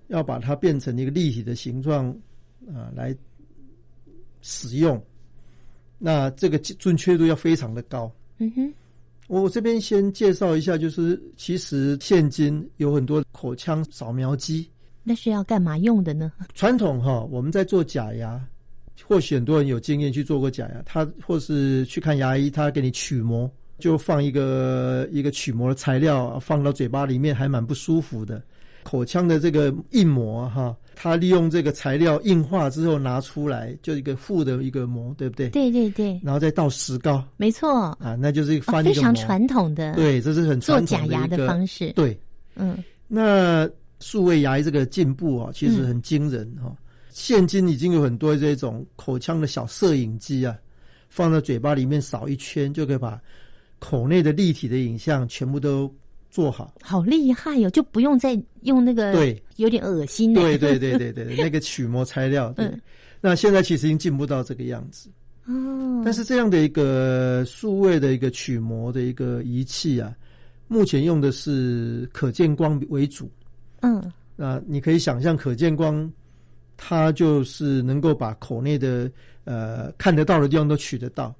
[0.08, 2.10] 要把它变成一个立体的形状
[2.73, 3.15] 啊、来
[4.41, 4.99] 使用，
[5.99, 8.10] 那这个准确度要非常的高。
[8.38, 8.73] 嗯哼，
[9.27, 14.67] 我这边先介绍一下，就是其实现今有很多口腔扫描机，
[15.06, 16.32] 那是要干嘛用的呢？
[16.56, 18.41] 传统哈，我们在做假牙，
[19.08, 28.41] 或许很多人有经验去做过假牙，他或是去看牙医，他给你取模，就放一个一个取模的材料放到嘴巴里面，还蛮不舒服的。
[28.84, 35.50] 口腔的这个硬膜哈，它利用这个材料硬化之后拿出来，就一个负的一个膜，对不对？
[35.50, 37.68] 对对对，然后再倒石膏没错，
[38.00, 39.13] 啊，那就是哦非常翻一个膜。
[39.13, 42.15] 传统的对，这是很做传统假牙的方式。，对，
[42.56, 43.68] 嗯那
[43.99, 46.75] 数位牙医这个进步啊，其实很惊人哈、
[47.10, 50.58] 现今已经有很多这种口腔的小摄影机啊，
[51.10, 53.21] 放在嘴巴里面扫一圈，就可以把
[53.79, 55.93] 口内的立体的影像全部都
[56.29, 56.73] 做好。
[56.81, 60.41] 好厉害哟、就不用再用那个对，有点恶心的。
[60.41, 62.65] 对对对对对，那个取模材料，对。
[62.65, 62.81] 嗯
[63.21, 65.10] 那现在其实已经进步到这个样子，
[65.45, 70.13] 哦，但是这样的一个数位的一个取模的一个仪器啊，
[70.67, 73.27] 目前用的是可见光为主。
[73.86, 76.12] 嗯那你可以想象，可见光，
[76.76, 79.10] 它就是能够把口内的
[79.45, 81.34] 呃看得到的地方都取得到，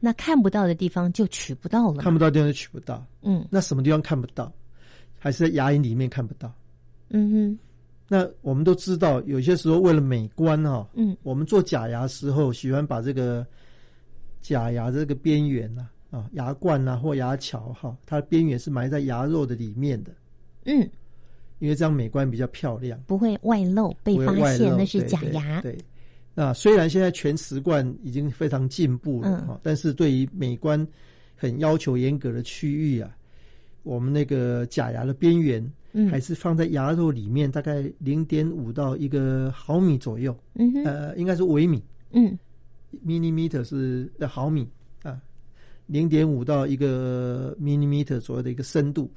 [0.00, 2.02] 那看不到的地方就取不到了。
[2.02, 3.04] 看不到的地方就取不到。
[3.22, 4.50] 嗯那什么地方看不到？
[5.18, 6.52] 还是在牙龈里面看不到？
[7.10, 7.58] 嗯哼
[8.08, 13.46] 那我们都知道，有些时候为了美观哈、嗯我们做假牙时候喜欢把这个
[14.40, 20.12] 假牙这个边缘呐啊牙冠呐、或牙桥哈、它的边缘是埋在牙肉的里面的，
[20.64, 20.90] 嗯，
[21.62, 23.00] 因为这样美观比较漂亮。
[23.06, 25.60] 不会外露被发现那是假牙。
[25.60, 25.78] 对，
[26.34, 30.84] 那虽然现在全瓷冠已经非常进步了嗯哈、但是对于美观
[31.36, 33.16] 很要求严格的区域啊，
[33.84, 42.36] 我们那个假牙的边缘嗯还是放在牙肉里面，大概零点五到一个毫米左右，嗯哼呃，应该是微米嗯
[43.06, 44.68] ，millimeter 是呃毫米
[45.04, 45.16] 啊，
[45.86, 49.08] 零点五到一个 millimeter 左右的一个深度。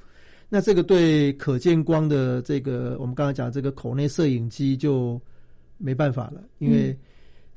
[0.56, 5.20] 那这个对可见光的这个，我们刚才讲这个口内摄影机就
[5.76, 6.96] 没办法了，因为嗯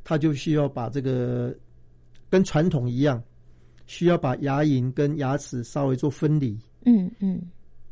[0.04, 1.56] 它就需要把这个
[2.30, 3.24] 跟传统一样，
[3.88, 7.42] 需要把牙龈跟牙齿稍微做分离，嗯嗯。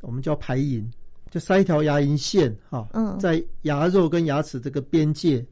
[0.02, 0.84] 我们叫排龈，
[1.32, 3.18] 就塞一条牙龈线哈，嗯。
[3.18, 5.46] 在牙肉跟牙齿这个边界，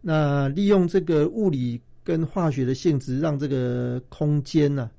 [0.00, 4.90] 那利用这个物理跟化学的性质，让这个空间呢、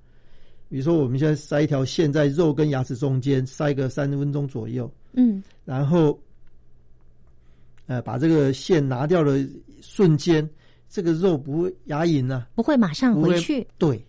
[0.76, 6.20] 比如说我们现在塞一条线在肉跟牙齿中间，塞个三分钟左右，嗯，然后
[7.86, 9.48] 呃把这个线拿掉的
[9.80, 10.46] 瞬间，
[10.90, 13.66] 这个肉不会牙龈呢、不会马上回去。
[13.78, 14.06] 对，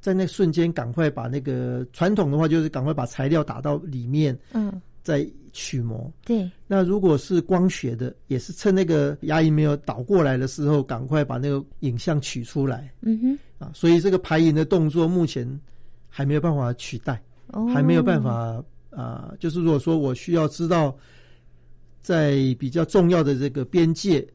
[0.00, 6.10] 在那瞬间赶快把那个传统的话就是赶快把材料打到里面，嗯，再取模。
[6.24, 13.70] 对，那如果是光学的，也是趁那个牙龈没有倒过来的时候，赶快把那个影像取出来嗯哼，啊。
[13.74, 15.46] 所以这个排龈的动作目前
[16.08, 20.96] 还没有办法取代，哦，还没有办法啊、就是如果说我需要知道
[22.00, 24.26] 在比较重要的这个边界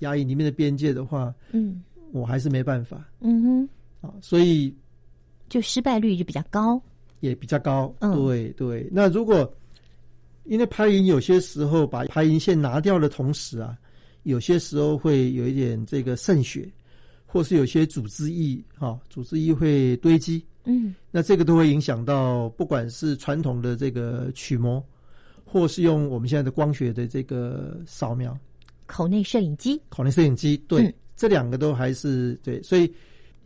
[0.00, 3.68] 牙龈里面的边界的话，嗯我还是没办法嗯哼，
[4.06, 4.12] 啊。
[4.20, 4.74] 所以
[5.48, 6.80] 就失败率就比较高。
[7.20, 7.94] 也比较高。
[8.00, 8.86] 嗯对对。
[8.92, 9.50] 那如果
[10.44, 13.78] 因为拍龈有些时候把拍龈线拿掉的同时啊，
[14.24, 16.70] 有些时候会有一点这个渗血，
[17.24, 24.82] 或是有些组织液哈、组织液会堆积，嗯那这个都会影响到不管是传统的这个取模，
[25.44, 28.36] 或是用我们现在的光学的这个扫描。
[28.86, 29.80] 口内摄影机。
[29.88, 32.92] 口内摄影机，对，嗯这两个都还是对，所以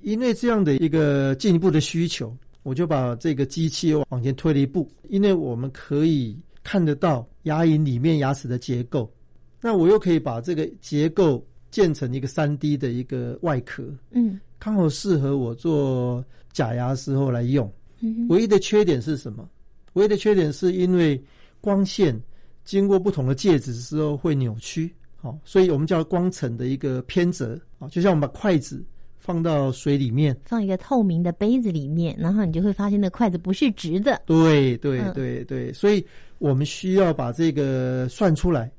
[0.02, 9.12] 因为这样的一个进一步的需求，我就把这个机器又往前推了一步，因为我们可以看得到牙龈里面牙齿的结构，
[9.60, 17.70] 那我又可以把这个结构建成一个三 D 的一个外壳，嗯刚好适合我做假牙时候来用。
[18.00, 19.48] 嗯，唯一的缺点是什么？
[19.94, 21.20] 唯一的缺点是因为
[21.60, 22.18] 光线
[22.64, 28.84] 经过不同的介质之后会扭曲，好、所以我们叫光层的一个偏折啊，就像我们把筷子
[29.18, 34.20] 放到水里面，放一个透明的杯子里面，然后你就会发现那筷子不是直的。
[34.26, 36.04] 对对嗯对对，所以
[36.38, 38.70] 我们需要把这个算出来，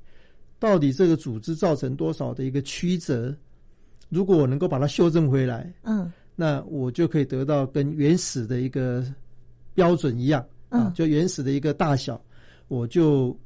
[0.60, 3.36] 到底这个组织造成多少的一个曲折，
[4.10, 6.12] 如果我能够把它修正回来，嗯。
[6.36, 9.04] 那我就可以得到跟原始的一个
[9.74, 12.22] 标准一样啊嗯，就原始的一个大小，
[12.70, 13.38] 我就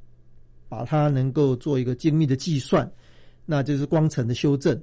[0.69, 2.87] 把它能够做一个精密的计算，
[3.47, 4.79] 那就是光程的修正，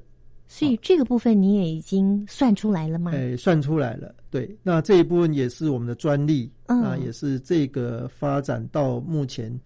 [0.48, 3.12] 所以这个部分你也已经算出来了吗？
[3.14, 4.12] 哎，算出来了。
[4.28, 6.82] 对，那这一部分也是我们的专利，嗯。
[6.82, 9.56] 那也是这个发展到目前，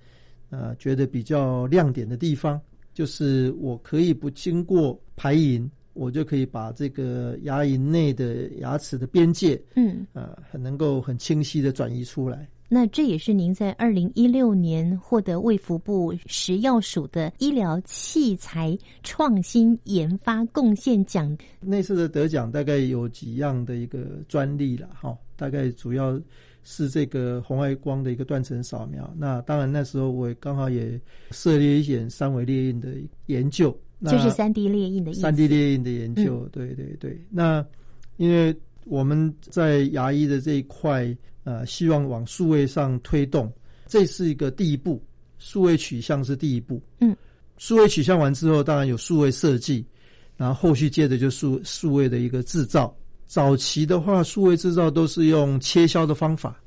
[0.56, 2.60] 呃，觉得比较亮点的地方，
[2.92, 12.48] 就是我可以不经过排龈，我就可以把这个牙龈内的牙齿的边界，嗯，呃，很能够很清晰的转移出来。
[12.68, 21.36] 那这也是您在二零一六年获得卫福部食药署的医疗器材创新研发贡献奖。
[21.60, 26.20] 那次的得奖大概有几样的一个专利了哈，大概主要
[26.64, 29.08] 是这个红外光的一个断层扫描。
[29.16, 31.00] 那当然那时候我刚好也
[31.30, 32.88] 涉猎一点三维列印的
[33.26, 35.12] 研究，那就是三 D 列印的。
[35.14, 37.22] 三 D 列印的研究，对对对。
[37.30, 37.64] 那
[38.16, 38.54] 因为
[38.84, 43.52] 我们在牙医的这一块，呃，希望往数位上推动，
[43.86, 45.02] 这是一个第一步，
[45.38, 46.82] 数位取向是第一步。
[47.00, 47.14] 嗯，
[47.58, 49.84] 数位取向完之后，当然有数位设计，
[50.36, 52.96] 然后后续接着就数数位的一个制造。
[53.26, 56.60] 早期的话，数位制造都是用切削的方法，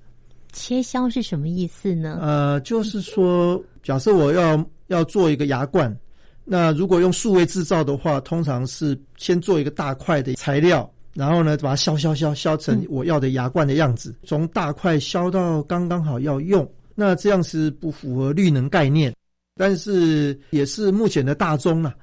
[0.51, 2.19] 切削是什么意思呢？
[2.21, 5.95] 呃，就是说，假设我要要做一个牙冠，
[6.43, 16.69] 那如果用数位制造的话，通常是先做一个大块的材料，然后呢，把它削削削削成我要的牙冠的样子，从大块削到刚刚好要用。
[16.99, 19.13] 那这样是不符合绿能概念，
[19.55, 21.93] 但是也是目前的大宗了、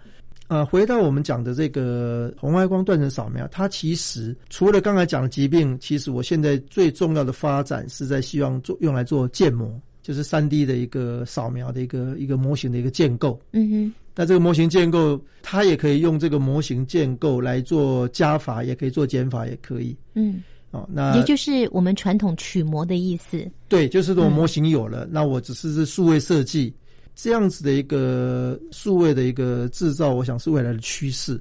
[0.48, 13.40] 呃，回到我们讲的这个红外光断层扫描，它其实除了刚才讲的疾病，其实我现在最重要的发展是在希望做用来做建模，就是三 D 的一个扫描的一个一个模型的一个建构。
[13.52, 19.96] 嗯哼，那这个模型建构，它也可以用这个模型建构来做加法，也可以做减法，也可以。
[20.14, 20.42] 嗯，
[20.72, 23.50] 哦，那也就是我们传统取模的意思。
[23.66, 26.72] 对，就是说模型有了，那我只是是数位设计
[27.14, 31.40] 这样子的一个数位的一个制造，我想是未来的趋势，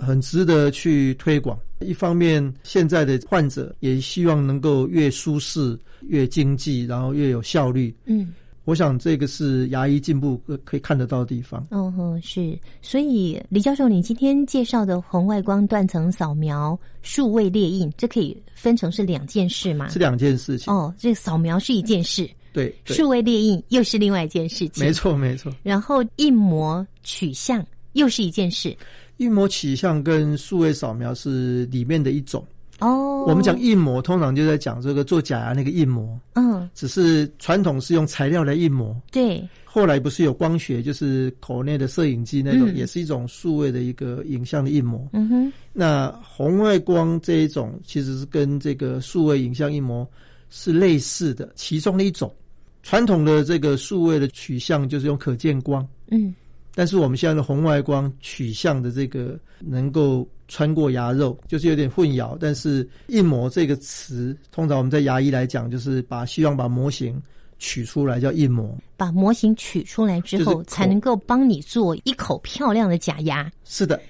[0.00, 1.58] 很值得去推广。
[1.80, 7.94] 一方面，现在的患者也希望能够越舒适、越经济，然后越有效率。
[8.06, 8.32] 嗯。
[8.64, 11.66] 我想这个是牙医进步可可以看得到的地方。
[11.72, 12.56] 嗯哼，是。
[12.80, 19.88] 所以李教授，你今天介绍的红外光断层扫描、数位列印，这可以分成是两件事吗？
[19.88, 20.72] 是两件事情。
[20.72, 24.84] 哦，这个扫描是一件事，对，对数位列印又是另外一件事情。
[24.84, 25.52] 没错，没错。
[25.62, 28.76] 然后印模取像又是一件事。
[29.18, 32.44] 印模取像跟数位扫描是里面的一种。
[32.80, 45.06] 哦，我们讲印模，通常就在讲这个做假牙那个印模，嗯，只是传统是用材料来印模，对，后来不是有光学，就是口内的摄影机那种，嗯也是一种数位的一个影像的印模。
[45.12, 50.04] 嗯哼，那红外光这一种其实是跟这个数位影像印模
[50.50, 52.34] 是类似的其中的一种。
[52.82, 56.34] 传统的这个数位的取向就是用可见光，嗯，
[56.74, 62.36] 但是我们现在的红外光取向的这个能够穿过牙肉，就是有点混淆。
[62.40, 67.22] 但是印模这个词，通常我们在牙医来讲，就是把希望把模型
[67.58, 68.76] 取出来叫印模。
[68.96, 73.50] 把模型取出来之后，就是才能够帮你做一口漂亮的假牙。
[73.64, 74.00] 是的。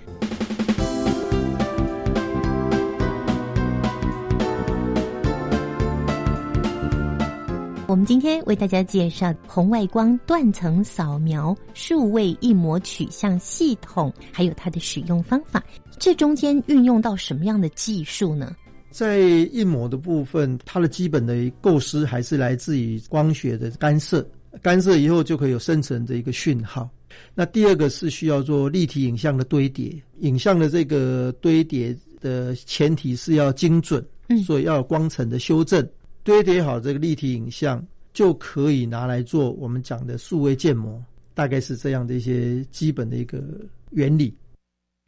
[7.92, 15.62] 我们今天为大家介绍红外光断层扫描数位印模取向系统，还有它的使用方法。
[15.98, 18.56] 这中间运用到什么样的技术呢？
[18.90, 24.26] 在印模的部分，它的基本的构思还是来自于光学的干涉，
[24.62, 26.88] 干涉以后就可以有生成的一个讯号。
[27.34, 34.02] 那第二个是需要做立体影像的堆叠，影像的这个堆叠的前提是要精准，
[34.46, 35.86] 所以要有光层的修正。
[36.24, 41.02] 堆叠好这个立体影像，就可以拿来做我们讲的数位建模，
[41.34, 43.42] 大概是这样的一些基本的一个
[43.90, 44.34] 原理。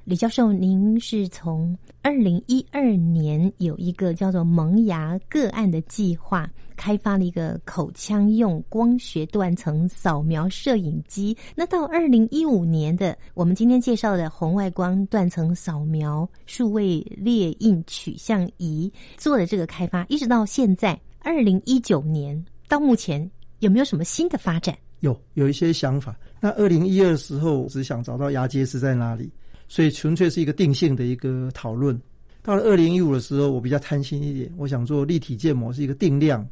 [0.04, 6.46] 李教授，您是从二零一二年有一个叫做“萌芽个案”的计划，
[6.76, 11.34] 开发了一个口腔用光学断层扫描摄影机。
[11.54, 23.28] 那到二零一五年的我们今天介绍的红外光断层扫描数位列印取向仪做的这个开发，一直到现在二零一九年到目前，
[23.60, 24.76] 有没有什么新的发展？
[25.00, 26.14] 有有一些想法。
[26.40, 29.32] 那二零一二时候，只想找到牙结石在哪里。
[29.68, 32.00] 所以纯粹是一个定性的一个讨论。
[32.42, 36.46] 到了二零一五的时候，我比较贪心一点，我想做立体建模是一个定量，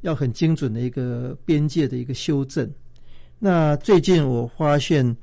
[0.00, 2.70] 要很精准的一个边界的一个修正。
[3.38, 5.16] 那最近我发现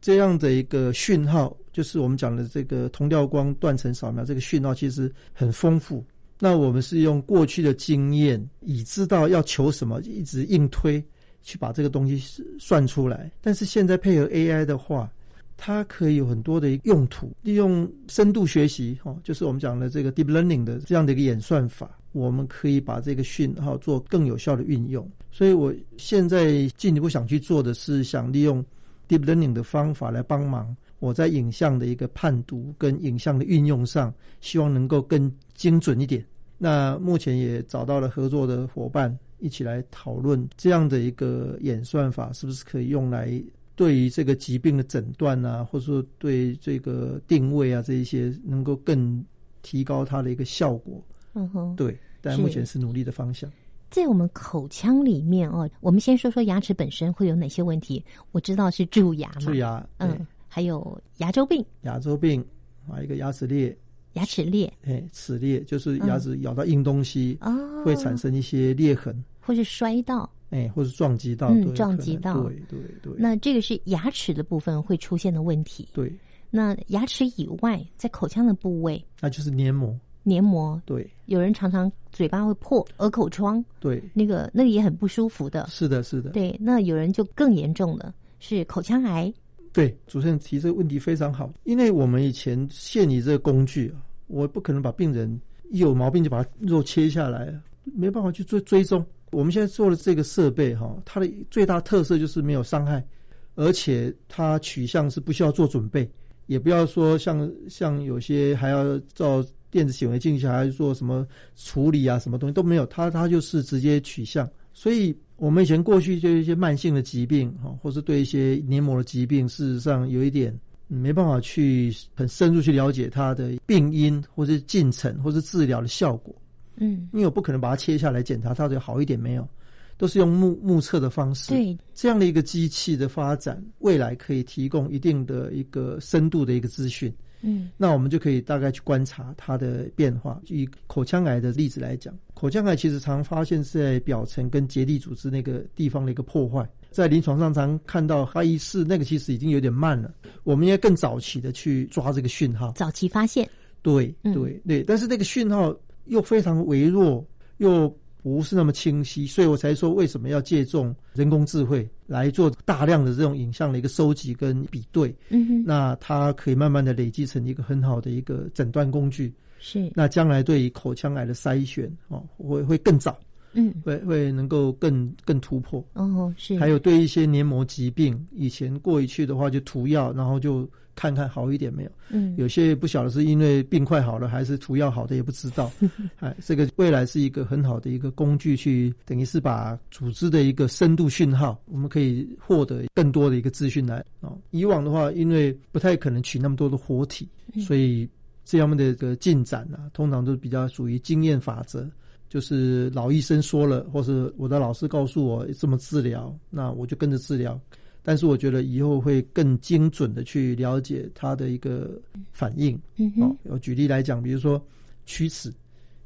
[0.00, 6.04] 这样的一个讯号，就是我们讲的这个同调光断层扫描这个讯号，其实很丰富。
[6.38, 11.02] 那我们是用过去的经验，已知道要求什么，一直硬推
[11.40, 13.30] 去把这个东西算出来。
[13.40, 15.08] 但是现在配合 AI 的话，
[15.56, 25.08] 它可以有很多的用途，利用深度学习，哈，就是我们讲的这个 deep learning 的这样的一个演算法，我们可以把这个讯号做更有效的运用。
[25.30, 28.64] 所以我现在进一步想去做的是，想利用
[29.08, 36.24] deep learning 的方法来帮忙我在影像的一个判读跟影像的运用上，希望能够更精准一点。
[36.58, 43.42] 那目前也找到了合作的伙伴，一起来讨论这样的一个演算法是不是可以用来。
[43.76, 49.22] 对于这个疾病的诊断啊，或者说对这个定位啊，这一些能够更
[49.62, 51.00] 提高它的一个效果。
[51.34, 53.48] 嗯哼，对，但目前是努力的方向。
[53.90, 58.02] 在我们口腔里面哦，我们先说说牙齿本身会有哪些问题。
[58.32, 62.44] 我知道是蛀牙嘛，蛀牙，嗯，还有牙周病，牙周病，
[62.88, 63.76] 还有一个牙齿裂，
[64.14, 70.28] 牙齿裂，哎，齿裂就是牙齿咬到硬东西，哦，会产生一些裂痕，或是摔到。
[70.50, 73.12] 哎，或者撞击到，嗯，撞击到，对对对。
[73.18, 75.88] 那这个是牙齿的部分会出现的问题。
[75.92, 76.12] 对。
[76.50, 79.94] 那牙齿以外，在口腔的部位，那就是黏膜。
[80.22, 80.80] 黏膜。
[80.86, 81.08] 对。
[81.26, 83.62] 有人常常嘴巴会破，鹅口疮。
[83.80, 84.02] 对。
[84.14, 85.66] 那个那个也很不舒服的。
[85.68, 86.30] 是的，是的。
[86.30, 89.32] 对，那有人就更严重了，是口腔癌。
[89.72, 95.38] 对，主持人提这个问题非常好，因为我们以前现你这个工具啊，我不可能把病人
[95.70, 97.52] 一有毛病就把肉切下来，
[97.84, 99.04] 没办法去追追踪。
[99.36, 103.06] 我们现在做的这个设备哈，它的最大特色就是没有伤害，
[103.54, 106.10] 而且它取向是不需要做准备，
[106.46, 114.48] 也不要说像像有些还要照电子显微镜下还要做什么处理啊，什么东西都没有，它它就是直接取向。
[114.72, 120.58] 所以我们以前过去就一些慢性的疾病哈，或是对一些黏膜的疾病，事实上有一点
[120.88, 126.34] 没办法去很深入去了解它的病因，或是进程，或是治疗的效果。
[126.76, 129.48] 嗯，因为我不可能把它切下来检查到底好一点没有，
[129.96, 131.52] 都是用目目测的方式。
[131.52, 137.12] 对，这样的一个机器的发展，未来可以提供一定的一个深度的一个资讯。
[137.42, 140.40] 嗯，那我们就可以大概去观察它的变化。
[140.46, 150.12] 以口腔癌的例子来讲，口腔癌其实常发现是在表层跟结缔组织那个地方的一个破坏，在临床上常看到哈医师那个其实已经有点慢了，
[150.44, 153.48] 我们应该更早期的去抓这个讯号，早期发现。
[153.82, 155.74] 对对对，但是那个讯号。
[156.06, 157.24] 又非常微弱，
[157.58, 157.88] 又
[158.22, 165.14] 不是那么清晰，所以我才说为什么要借重人工智慧来做大量的这种影像的一个收集跟比对。
[165.28, 169.90] 嗯哼，那它可以慢慢的累积成一个很好的一个诊断工具，是。
[169.94, 173.16] 那将来对于口腔癌的筛选哦，会会更早，
[173.58, 175.82] 嗯，会会能够更更突破。
[175.94, 181.90] 哦，是，还有对一些黏膜疾病，以前过一去的话就涂药，然后就看看好一点没有。
[182.10, 185.72] 嗯，有些不晓得是因为病快好了，还是涂药好的也不知道。
[186.20, 194.38] 哎，这个未来是一个很好的一个工具，去等于是把组织的一个深度讯号，我们可以获得更多的一个资讯来哦。
[194.50, 197.26] 以往的话，因为不太可能取那么多的活体，
[197.66, 198.06] 所以
[198.44, 201.88] 这样的一个进展啊，通常都比较属于经验法则。
[202.28, 207.58] 就是老医生说了，或是我的老师告诉我这么治疗，那我就跟着治疗。
[208.02, 212.00] 但是我觉得以后会更精准的去了解他的一个
[212.30, 212.80] 反应。
[212.96, 214.64] 嗯哦，我举例来讲，比如说
[215.08, 215.52] 龋齿，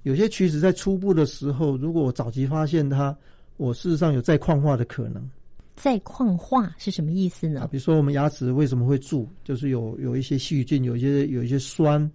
[0.04, 3.14] 有些龋齿在初步的时候，如果我早期发现它，
[3.58, 5.22] 我事实上有再矿化的可能。
[5.76, 7.68] 再矿化是什么意思呢？
[7.70, 12.10] 比如说我们牙齿为什么会蛀，就是有有一些细菌，有一些有一些酸，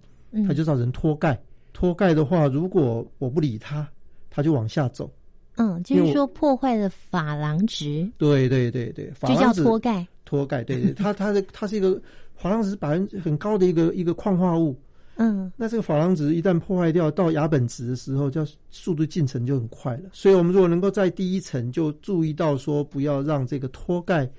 [0.48, 1.40] 它就造成脱钙。
[1.72, 3.88] 脱钙的话，如果我不理它，
[4.36, 5.10] 它就往下走。
[5.56, 8.06] 嗯，就是说破坏了珐琅质。
[8.18, 10.06] 对对对对，就叫脱钙。
[10.26, 11.98] 脱钙，对对，它它的它是一个
[12.38, 14.78] 珐琅质百分很高的一个一个矿化物。
[15.14, 20.10] 嗯，那这个珐琅质一旦破坏掉，到牙本质的时候，叫速度进程就很快了。
[20.12, 24.30] 所以我们如果能够在第一层就注意到说，不要让这个脱钙，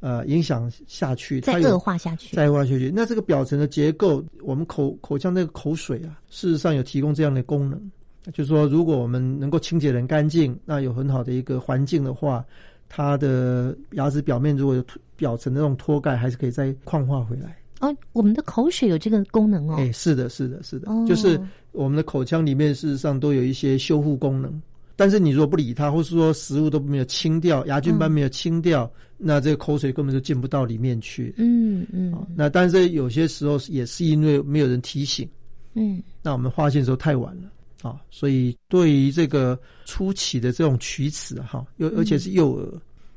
[0.00, 2.92] 呃，影响下去，再恶化下去，再恶化下去。
[2.94, 7.90] 那这个表层的结构，我们口口腔那个口水啊，事实上有提供这样的功能。
[8.32, 12.44] 就是说，如果我们能够清洁很干净，那有很好的一个环境的话，
[12.88, 14.84] 它的牙齿表面如果有
[15.16, 17.56] 表层的那种脱钙，还是可以再矿化回来。
[17.80, 19.76] 哦，我们的口水有这个功能哦。
[19.78, 21.40] 哎，是的，是的，是的，就是
[21.72, 24.60] 我们的口腔里面事实上都有一些修复功能。
[24.96, 31.32] 但是你如果不理它，或是说食物都没有清掉，牙菌斑没有清掉，那这个口水根本就进不到里面去。
[31.36, 32.12] 嗯嗯。
[32.34, 35.28] 那但是有些时候也是因为没有人提醒。
[35.74, 36.02] 嗯。
[36.20, 37.42] 那我们发现的时候太晚了。
[37.82, 42.66] 啊，所以对于这个初期的这种龋齿哈，又而且是幼儿，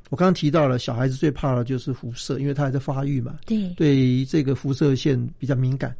[0.08, 3.38] 我刚刚提到了，小孩子最怕的就是辐射，因为他还在发育嘛。
[3.44, 5.92] 对，对于这个辐射线比较敏感，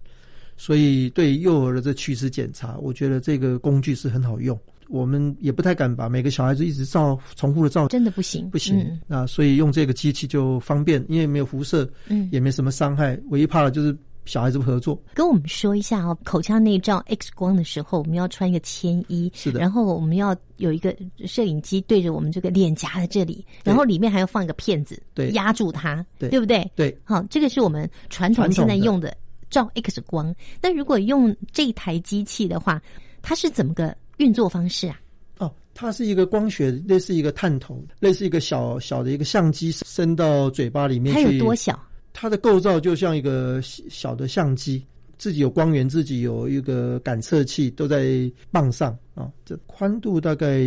[0.57, 4.57] 所以对幼儿的这龋齿检查，我觉得这个工具是很好用。
[4.89, 9.01] 我们也不太敢把每个小孩子一直照重复的照，真的不行，不行。
[9.09, 13.97] 那所以用这个机器就方便，因为没有辐射，嗯，也没什么伤害，唯一怕的就是。
[14.25, 16.17] 小孩子不合作，跟我们说一下哦。
[16.23, 19.59] 口腔内照 X 光的时候，我们要穿一个铅衣，是的。
[19.59, 20.97] 然后我们要有一个
[21.27, 26.71] 摄影机对着我们这个脸颊的这里，然后里面还要放一个片子，对，压住它，对，对不对？
[26.77, 26.97] 对。
[27.05, 29.17] 好，这个是我们传统现在用的
[29.51, 30.35] 照 X 光。
[30.61, 32.81] 那如果用这台机器的话，
[33.23, 35.01] 它是怎么个运作方式啊？
[35.39, 41.13] 哦，它是一个光学，类似一个探头，类似一个小小的一个相机，伸到嘴巴里面。
[41.13, 41.77] 它有多小？
[42.13, 44.85] 它的构造就像一个小的相机，
[45.19, 49.31] 自己有光源，自己有一个感测器，都在棒上啊。
[49.45, 50.61] 这宽度大概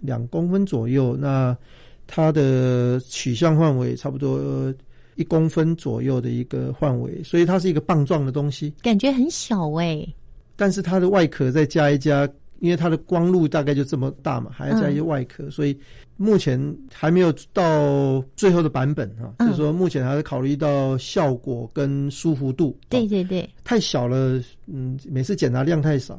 [0.00, 1.56] 两公分左右，那
[2.06, 4.72] 它的取向范围差不多
[5.16, 10.06] 一公分左右的一个范围，所以它是一个棒状的东西，感觉很小哎。
[10.56, 12.28] 但是它的外壳再加一加。
[12.60, 15.78] 因为它的光路大概就这么大嘛，还要加一些外壳，所以
[16.16, 16.58] 目前
[16.92, 19.34] 还没有到最后的版本哈。
[19.38, 22.78] 就是说，目前还是考虑到效果跟舒服度。
[22.88, 26.14] 对对对，太小了，嗯，每次检查量太少；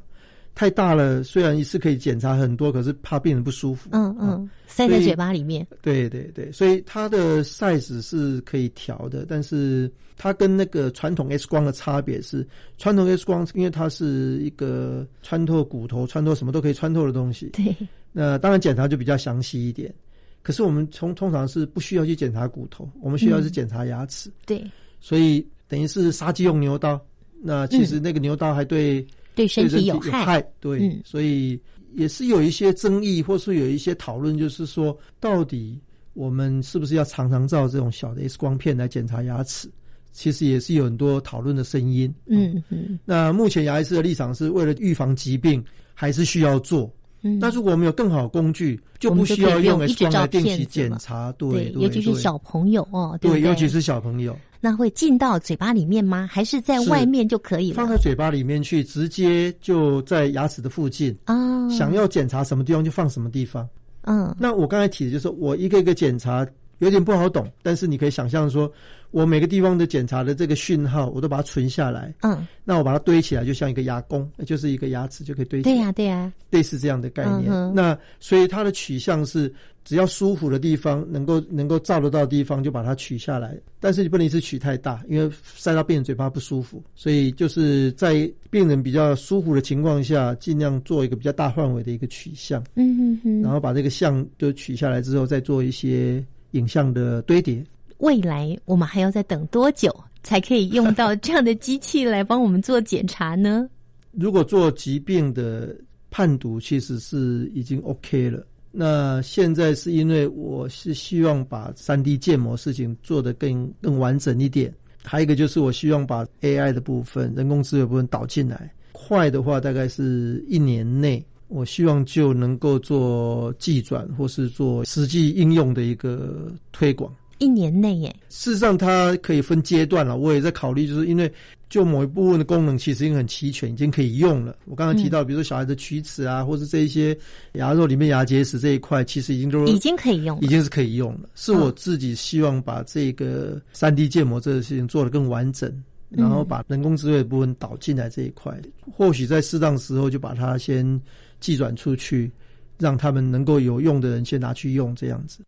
[0.58, 3.90] 太大了，虽然一次可以检查很多，可是怕病人不舒服。
[3.94, 5.66] 嗯嗯，塞在嘴巴里面。
[5.84, 9.92] 对对对，所以它的 size 是可以调的，但是。
[10.20, 12.44] 它跟那个传统 X 光的差别是，
[12.80, 17.52] 传统 X 光因为它是一个穿透骨头、穿透什么都可以穿透的东西。
[17.54, 17.76] 对。
[18.12, 19.94] 那当然检查就比较详细一点，
[20.42, 24.32] 可是我们从通常是不需要去检查骨头，我们需要是检查牙齿。
[24.44, 24.66] 对。
[25.00, 27.00] 所以等于是杀鸡用牛刀，
[27.40, 29.06] 那其实那个牛刀还对
[29.38, 30.42] 对身体有害。
[30.60, 31.58] 对，所以
[31.94, 35.80] 也是有一些争议，或是有一些讨论，就是说到底
[36.14, 39.70] 我们是不是要常常照这种小的 X 光片来检查牙齿？
[40.12, 42.12] 其实也是有很多讨论的声音。
[42.26, 42.98] 嗯嗯。
[43.06, 45.64] 那目前牙医师的立场是为了预防疾病，
[45.94, 46.92] 还是需要做。
[47.22, 47.40] 嗯。
[47.40, 51.32] 但如果我们有更好的工具，就不需要用 X 光来定期检查。
[51.34, 51.82] 对对。
[51.82, 54.38] 尤其是小朋友哦，对，尤其是小朋友。
[54.60, 56.28] 那会进到嘴巴里面吗？
[56.32, 57.76] 还是在外面就可以了？
[57.76, 61.18] 放在嘴巴里面去，直接就在牙齿的附近。
[61.26, 61.70] 啊。
[61.70, 63.68] 想要检查什么地方就放什么地方。
[64.04, 64.36] 嗯。
[64.40, 66.46] 那我刚才提的就是，我一个一个检查。
[66.80, 68.72] 有点不好懂，但是你可以想象说，
[69.12, 72.14] 我每个地方的检查的这个讯号，我都把它存下来。
[72.22, 75.76] 嗯，那我把它堆起来，就像一个牙弓，就是一个牙齿就可以堆起来。
[75.76, 77.52] 对呀、对呀、类似这样的概念。
[77.52, 79.52] 嗯那所以它的取向是，
[79.84, 83.58] 只要舒服的地方，能够能够照得到的地方，就把它取下来。
[83.80, 86.84] 但是你不能一次取太大，因为塞到病人嘴巴不舒服。
[86.96, 93.42] 所以就是在病人比较舒服的情况下，尽量做一个比较大范围的一个取向，嗯哼哼。
[93.42, 97.64] 然后把这个像就取下来之后，再做一些影像的堆叠。
[98.00, 103.68] 未来我们还要再等多久才可以用到这样的机器来帮我们做检查呢？
[104.12, 105.76] 如果做疾病的
[106.10, 108.46] 判读，其实是已经 OK 了。
[108.72, 114.74] 那现在是因为我是希望把三 D 建模事情做得更更完整一点，
[115.04, 118.72] 还有一个就是我希望把 AI 的部分、人工智能部分导进来。
[118.92, 127.14] 快的话，大概是一年内，我希望就能够做技转或是做实际应用的一个推广。
[127.40, 130.18] 一年内耶，事实上，它可以分阶段了。
[130.18, 131.32] 我也在考虑，就是因为
[131.70, 134.58] 就某一部分的功能其实已经很齐全，已经可以用了。
[134.66, 137.16] 我刚刚提到，比如说小孩的龋齿啊，或者这一些
[137.54, 141.30] 牙肉里面牙结石这一块，其实已经都已经可以用了已经是可以用了。
[141.36, 145.72] 是我自己希望把这个三 D 建模这个事情做得更完整，
[146.10, 148.52] 然后把人工智慧的部分导进来这一块，
[148.92, 151.00] 或许在适当时候就把它先
[151.40, 152.32] 寄转出去，
[152.78, 155.40] 让他们能够有用的人先拿去用，这样子。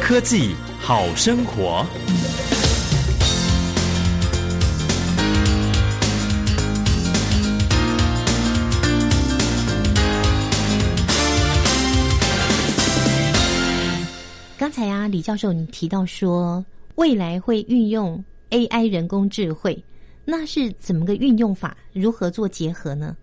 [0.00, 1.84] 科技好生活。
[14.58, 16.64] 刚才啊，李教授你提到说
[16.94, 19.82] 未来会运用 AI 人工智慧，
[20.24, 21.76] 那是怎么个运用法？
[21.92, 23.16] 如何做结合呢？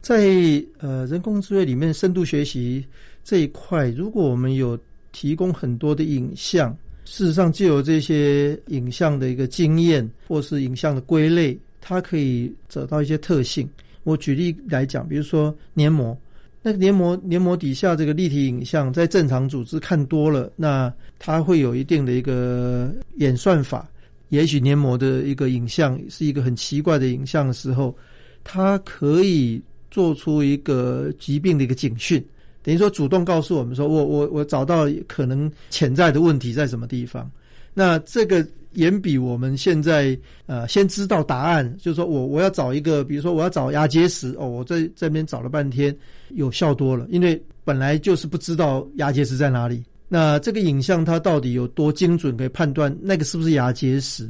[0.00, 2.86] 在呃人工智慧里面，深度学习
[3.24, 4.78] 这一块，如果我们有
[5.10, 13.68] 提供很多的影像，事实上就有这些影像的一个经验，或是影像的归类，它可以找到一些特性。
[14.04, 16.16] 我举例来讲，比如说黏膜，
[16.62, 23.88] 那个黏膜黏膜底下这个立体影像，在正常组织看多了，那它会有一定的一个演算法。
[24.28, 27.96] 也许黏膜的一个影像是一个很奇怪的影像的时候，
[28.42, 32.24] 它可以做出一个疾病的一个警讯，
[32.62, 37.30] 等于说主动告诉我们说，我我我找到可能潜在的问题在什么地方。
[37.72, 45.96] 那这个远比我们现在呃先知道答案，就是说我我要找一个，比如说我要找牙结石哦，我在这边找了半天，
[46.30, 49.84] 有效多了，因为本来就是不知道牙结石在哪里。
[50.08, 54.28] 那这个影像它到底有多精准，可以判断那个是不是牙结石？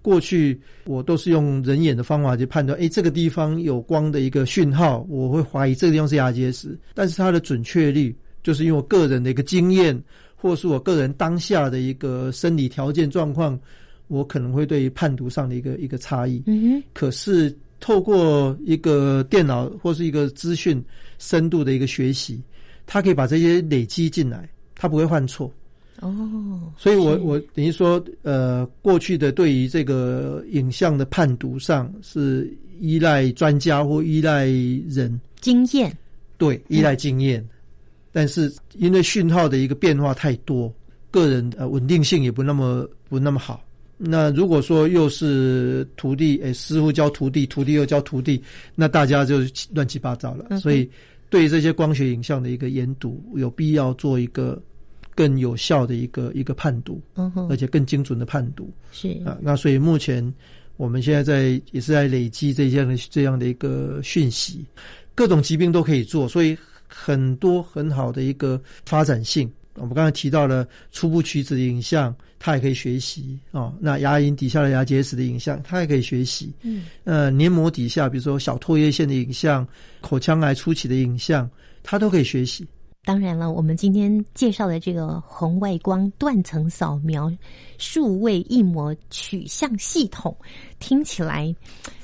[0.00, 6.78] 过去我都是用人眼的方法去判断，诶，这个地方有光的一个讯号，我会怀疑这个地方是牙结石。
[6.94, 10.00] 但是它的准确率，就是因为我个人的一个经验，
[10.36, 13.58] 或是我个人当下的一个生理条件状况，
[14.06, 16.42] 我可能会对于判读上的一个一个差异。
[16.46, 20.82] 嗯哼，可是透过一个电脑或是一个资讯
[21.18, 22.40] 深度的一个学习，
[22.86, 24.48] 它可以把这些累积进来，
[24.78, 25.52] 它不会犯错。
[26.00, 32.48] 哦，所以我我等于说，呃，过去的对于这个影像的判读上是
[32.78, 34.46] 依赖专家或依赖
[34.88, 35.20] 人。
[35.40, 35.92] 经验，
[36.36, 37.44] 对，依赖经验，
[38.12, 40.72] 但是因为讯号的一个变化太多，
[41.10, 43.64] 个人呃稳定性也不那么不那么好。
[43.96, 48.40] 那如果说又是徒弟，诶，师傅教徒弟，徒弟又教徒弟，
[48.76, 49.40] 那大家就
[49.74, 50.46] 乱七八糟了。
[50.50, 50.88] 嗯所以
[51.30, 54.60] 对于这些光学影像的一个研读，有必要做一个
[55.14, 58.70] 更有效的一个一个判读，嗯哼而且更精准的判读。
[58.92, 60.34] 是啊，那所以目前
[60.76, 64.64] 我们现在在也是在累积这样的这样的一个讯息，
[65.14, 66.56] 各种疾病都可以做，所以
[66.86, 69.50] 很多很好的一个发展性。
[69.74, 73.74] 我们刚才提到了初步龋齿的影像，它也可以学习哦。
[73.80, 76.52] 那牙龈底下的牙结石的影像，它也可以学习。
[76.62, 79.66] 嗯，呃，黏膜底下，比如说小唾液腺的影像、
[80.00, 81.48] 口腔癌初期的影像，
[81.82, 82.66] 它都可以学习。
[83.04, 87.32] 当然了，我们今天介绍的这个红外光断层扫描
[87.78, 90.36] 数位印模取向系统，
[90.78, 91.54] 听起来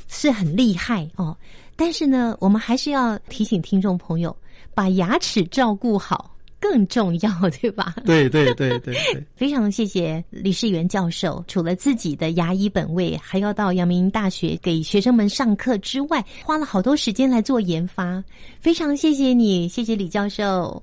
[0.09, 1.37] 是很厉害哦。
[1.77, 4.35] 但是呢，我们还是要提醒听众朋友，
[4.73, 6.34] 把牙齿照顾好
[6.65, 7.95] 更重要，对吧？
[8.07, 9.23] 对对对对对。
[9.37, 18.25] 非常谢谢李世元教授，除了自己的牙医本位，还要到阳明大学给学生们上课之外，花了好多时间来做研发。
[18.61, 20.83] 非常谢谢你，谢谢李教授。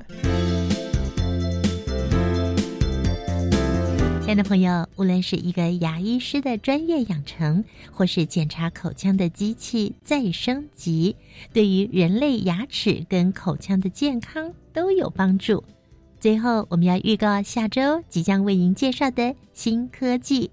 [4.32, 11.14] 爱的朋友，无论是一个牙医师的专业养成，或是检查口腔的机器再升级，
[11.52, 15.62] 对于人类牙齿跟口腔的健康都有帮助。
[16.18, 20.50] 最后，我们要预告下周即将为您介绍的新科技。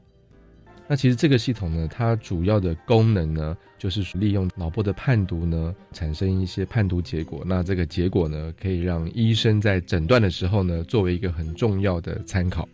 [0.89, 7.45] 那其实这个系统呢，它主要的功能呢，就是利用脑波的判读呢，产生一些判读结果。
[7.47, 12.69] 那这个结果呢，可以让医生在诊断的时候呢，作为一个很重要的参考。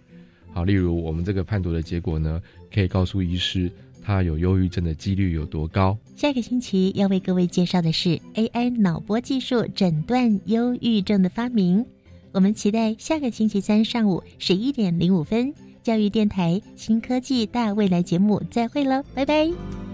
[0.55, 2.41] 好，例如我们这个判读的结果呢，
[2.73, 3.69] 可以告诉医师
[4.01, 5.99] 他有忧郁症的几率有多高。
[6.15, 11.85] 下个星期要为各位介绍的是 AI 脑波技术诊断忧郁症的发明。
[12.31, 15.53] 我们期待下个星期三上午十一点零五分，
[15.83, 19.94] 教育电台新科技大未来节目再会喽，拜拜。